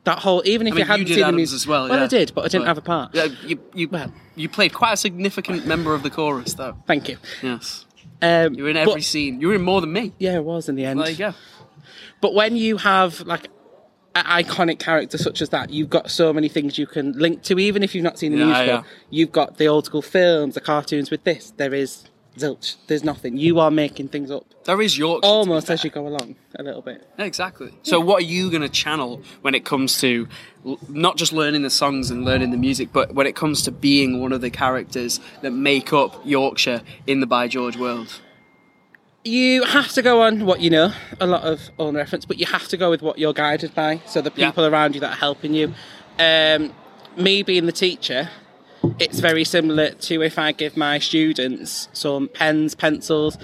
that 0.05 0.19
whole. 0.19 0.41
Even 0.45 0.65
if 0.67 0.73
I 0.73 0.75
mean, 0.75 0.79
you 0.79 0.85
hadn't 0.87 1.07
you 1.07 1.13
seen 1.13 1.17
the 1.21 1.23
Addams 1.27 1.35
music 1.35 1.55
as 1.57 1.67
well. 1.67 1.89
well, 1.89 1.97
yeah. 1.99 2.03
I 2.05 2.07
did, 2.07 2.33
but 2.33 2.45
I 2.45 2.47
didn't 2.47 2.61
But- 2.63 2.67
have 2.69 2.77
a 2.77 2.81
part. 2.81 3.13
Yeah, 3.13 3.25
you, 3.45 3.59
you, 3.75 3.89
Well. 3.89 4.11
you 4.35 4.47
played 4.49 4.73
quite 4.73 4.93
a 4.93 4.97
significant 4.97 5.67
member 5.67 5.93
of 5.93 6.01
the 6.01 6.09
chorus, 6.09 6.53
though. 6.53 6.77
Thank 6.87 7.09
you. 7.09 7.17
Yes. 7.43 7.84
Um, 8.21 8.53
You 8.55 8.63
were 8.63 8.69
in 8.69 8.77
every 8.77 8.93
but- 8.95 9.03
scene. 9.03 9.41
You 9.41 9.49
were 9.49 9.55
in 9.55 9.61
more 9.61 9.81
than 9.81 9.91
me. 9.93 10.13
Yeah, 10.19 10.35
it 10.35 10.43
was 10.43 10.69
in 10.69 10.75
the 10.75 10.85
end. 10.85 10.99
There 10.99 11.09
you 11.09 11.17
go. 11.17 11.33
But 12.21 12.33
when 12.33 12.55
you 12.55 12.77
have 12.77 13.21
like 13.21 13.49
an 14.15 14.23
iconic 14.25 14.79
character 14.79 15.17
such 15.17 15.41
as 15.41 15.49
that, 15.49 15.69
you've 15.71 15.89
got 15.89 16.09
so 16.09 16.31
many 16.31 16.47
things 16.47 16.77
you 16.77 16.87
can 16.87 17.11
link 17.13 17.43
to, 17.43 17.59
even 17.59 17.83
if 17.83 17.93
you've 17.93 18.03
not 18.03 18.17
seen 18.17 18.31
the 18.31 18.37
Yeah, 18.39 18.45
musical. 18.45 18.67
yeah. 18.67 18.83
You've 19.09 19.31
got 19.31 19.57
the 19.57 19.67
old 19.67 19.85
school 19.85 20.01
films, 20.01 20.55
the 20.55 20.61
cartoons. 20.61 21.11
With 21.11 21.23
this, 21.25 21.51
there 21.57 21.73
is 21.73 22.05
zilch. 22.37 22.75
There's 22.87 23.03
nothing. 23.03 23.37
You 23.37 23.59
are 23.59 23.71
making 23.71 24.09
things 24.09 24.29
up 24.31 24.45
There 24.65 24.81
is 24.81 24.97
Yorkshire. 24.97 25.27
almost 25.27 25.69
as 25.69 25.83
you 25.83 25.89
go 25.89 26.07
along 26.07 26.35
a 26.59 26.63
little 26.63 26.81
bit. 26.81 27.07
Exactly. 27.17 27.71
So, 27.83 27.99
what 27.99 28.17
are 28.23 28.25
you 28.25 28.49
going 28.49 28.61
to 28.61 28.69
channel 28.69 29.21
when 29.41 29.55
it 29.55 29.63
comes 29.65 29.97
to 30.01 30.27
l- 30.65 30.79
not 30.89 31.17
just 31.17 31.31
learning 31.33 31.61
the 31.63 31.69
songs 31.69 32.11
and 32.11 32.25
learning 32.25 32.51
the 32.51 32.57
music, 32.57 32.89
but 32.93 33.13
when 33.13 33.27
it 33.27 33.35
comes 33.35 33.61
to 33.63 33.71
being 33.71 34.21
one 34.21 34.31
of 34.33 34.41
the 34.41 34.49
characters 34.49 35.19
that 35.41 35.51
make 35.51 35.93
up 35.93 36.21
Yorkshire 36.25 36.81
in 37.07 37.19
the 37.19 37.27
By 37.27 37.47
George 37.47 37.77
world? 37.77 38.21
You 39.23 39.63
have 39.63 39.89
to 39.93 40.01
go 40.03 40.21
on 40.21 40.45
what 40.45 40.59
you 40.61 40.69
know, 40.69 40.93
a 41.19 41.25
lot 41.25 41.41
of 41.43 41.71
own 41.79 41.95
reference, 41.95 42.25
but 42.25 42.37
you 42.37 42.45
have 42.45 42.67
to 42.67 42.77
go 42.77 42.89
with 42.91 43.01
what 43.01 43.17
you're 43.17 43.33
guided 43.33 43.73
by. 43.73 44.01
So 44.05 44.21
the 44.21 44.31
Yeah. 44.35 44.49
people 44.51 44.65
around 44.65 44.93
you 44.93 45.01
that 45.01 45.13
are 45.13 45.19
helping 45.19 45.53
you. 45.55 45.73
Um, 46.19 46.73
me 47.17 47.41
being 47.43 47.65
the 47.65 47.71
teacher, 47.71 48.29
it's 48.99 49.19
very 49.19 49.43
similar 49.43 49.91
to 49.91 50.21
if 50.21 50.37
I 50.37 50.51
give 50.51 50.77
my 50.77 50.99
students 50.99 51.89
some 51.93 52.27
pens, 52.27 52.75
pencils, 52.75 53.37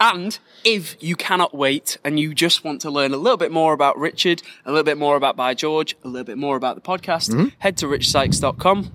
and 0.00 0.38
if 0.64 0.96
you 1.00 1.14
cannot 1.14 1.54
wait 1.54 1.98
and 2.04 2.18
you 2.18 2.34
just 2.34 2.64
want 2.64 2.80
to 2.80 2.90
learn 2.90 3.14
a 3.14 3.16
little 3.16 3.36
bit 3.36 3.52
more 3.52 3.72
about 3.72 3.96
Richard, 3.98 4.42
a 4.64 4.70
little 4.70 4.84
bit 4.84 4.98
more 4.98 5.16
about 5.16 5.36
By 5.36 5.54
George, 5.54 5.96
a 6.04 6.08
little 6.08 6.24
bit 6.24 6.38
more 6.38 6.56
about 6.56 6.74
the 6.74 6.82
podcast, 6.82 7.30
Mm-hmm. 7.30 7.48
head 7.58 7.76
to 7.78 7.86
richsykes.com. 7.86 8.90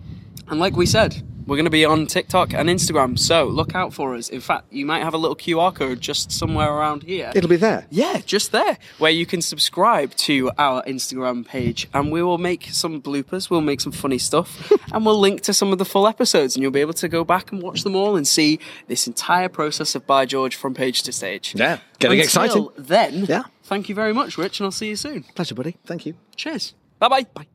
And 0.49 0.59
like 0.59 0.75
we 0.75 0.85
said, 0.85 1.21
we're 1.47 1.55
going 1.55 1.65
to 1.65 1.71
be 1.71 1.85
on 1.85 2.05
TikTok 2.07 2.53
and 2.53 2.69
Instagram, 2.69 3.17
so 3.17 3.45
look 3.45 3.73
out 3.73 3.93
for 3.93 4.13
us. 4.15 4.29
In 4.29 4.41
fact, 4.41 4.65
you 4.71 4.85
might 4.85 5.01
have 5.03 5.13
a 5.13 5.17
little 5.17 5.35
QR 5.35 5.73
code 5.73 6.01
just 6.01 6.31
somewhere 6.31 6.69
around 6.71 7.03
here. 7.03 7.31
It'll 7.33 7.49
be 7.49 7.55
there. 7.55 7.87
Yeah, 7.89 8.19
just 8.25 8.51
there, 8.51 8.77
where 8.97 9.11
you 9.11 9.25
can 9.25 9.41
subscribe 9.41 10.13
to 10.15 10.51
our 10.57 10.83
Instagram 10.83 11.45
page, 11.47 11.87
and 11.93 12.11
we 12.11 12.21
will 12.21 12.37
make 12.37 12.65
some 12.71 13.01
bloopers, 13.01 13.49
we'll 13.49 13.61
make 13.61 13.81
some 13.81 13.93
funny 13.93 14.17
stuff, 14.17 14.71
and 14.93 15.05
we'll 15.05 15.19
link 15.19 15.41
to 15.41 15.53
some 15.53 15.71
of 15.71 15.77
the 15.77 15.85
full 15.85 16.05
episodes, 16.07 16.55
and 16.55 16.61
you'll 16.61 16.71
be 16.71 16.81
able 16.81 16.93
to 16.93 17.07
go 17.07 17.23
back 17.23 17.51
and 17.51 17.61
watch 17.63 17.83
them 17.83 17.95
all 17.95 18.15
and 18.15 18.27
see 18.27 18.59
this 18.87 19.07
entire 19.07 19.49
process 19.49 19.95
of 19.95 20.05
By 20.05 20.25
George 20.25 20.55
from 20.55 20.73
page 20.73 21.01
to 21.03 21.11
stage. 21.11 21.53
Yeah, 21.55 21.79
getting 21.99 22.19
Until 22.19 22.25
exciting. 22.25 22.67
Then, 22.77 23.25
Yeah. 23.25 23.43
thank 23.63 23.87
you 23.89 23.95
very 23.95 24.13
much, 24.13 24.37
Rich, 24.37 24.59
and 24.59 24.65
I'll 24.65 24.71
see 24.71 24.89
you 24.89 24.95
soon. 24.95 25.23
Pleasure, 25.35 25.55
buddy. 25.55 25.77
Thank 25.85 26.05
you. 26.05 26.15
Cheers. 26.35 26.73
Bye-bye. 26.99 27.27
Bye. 27.33 27.47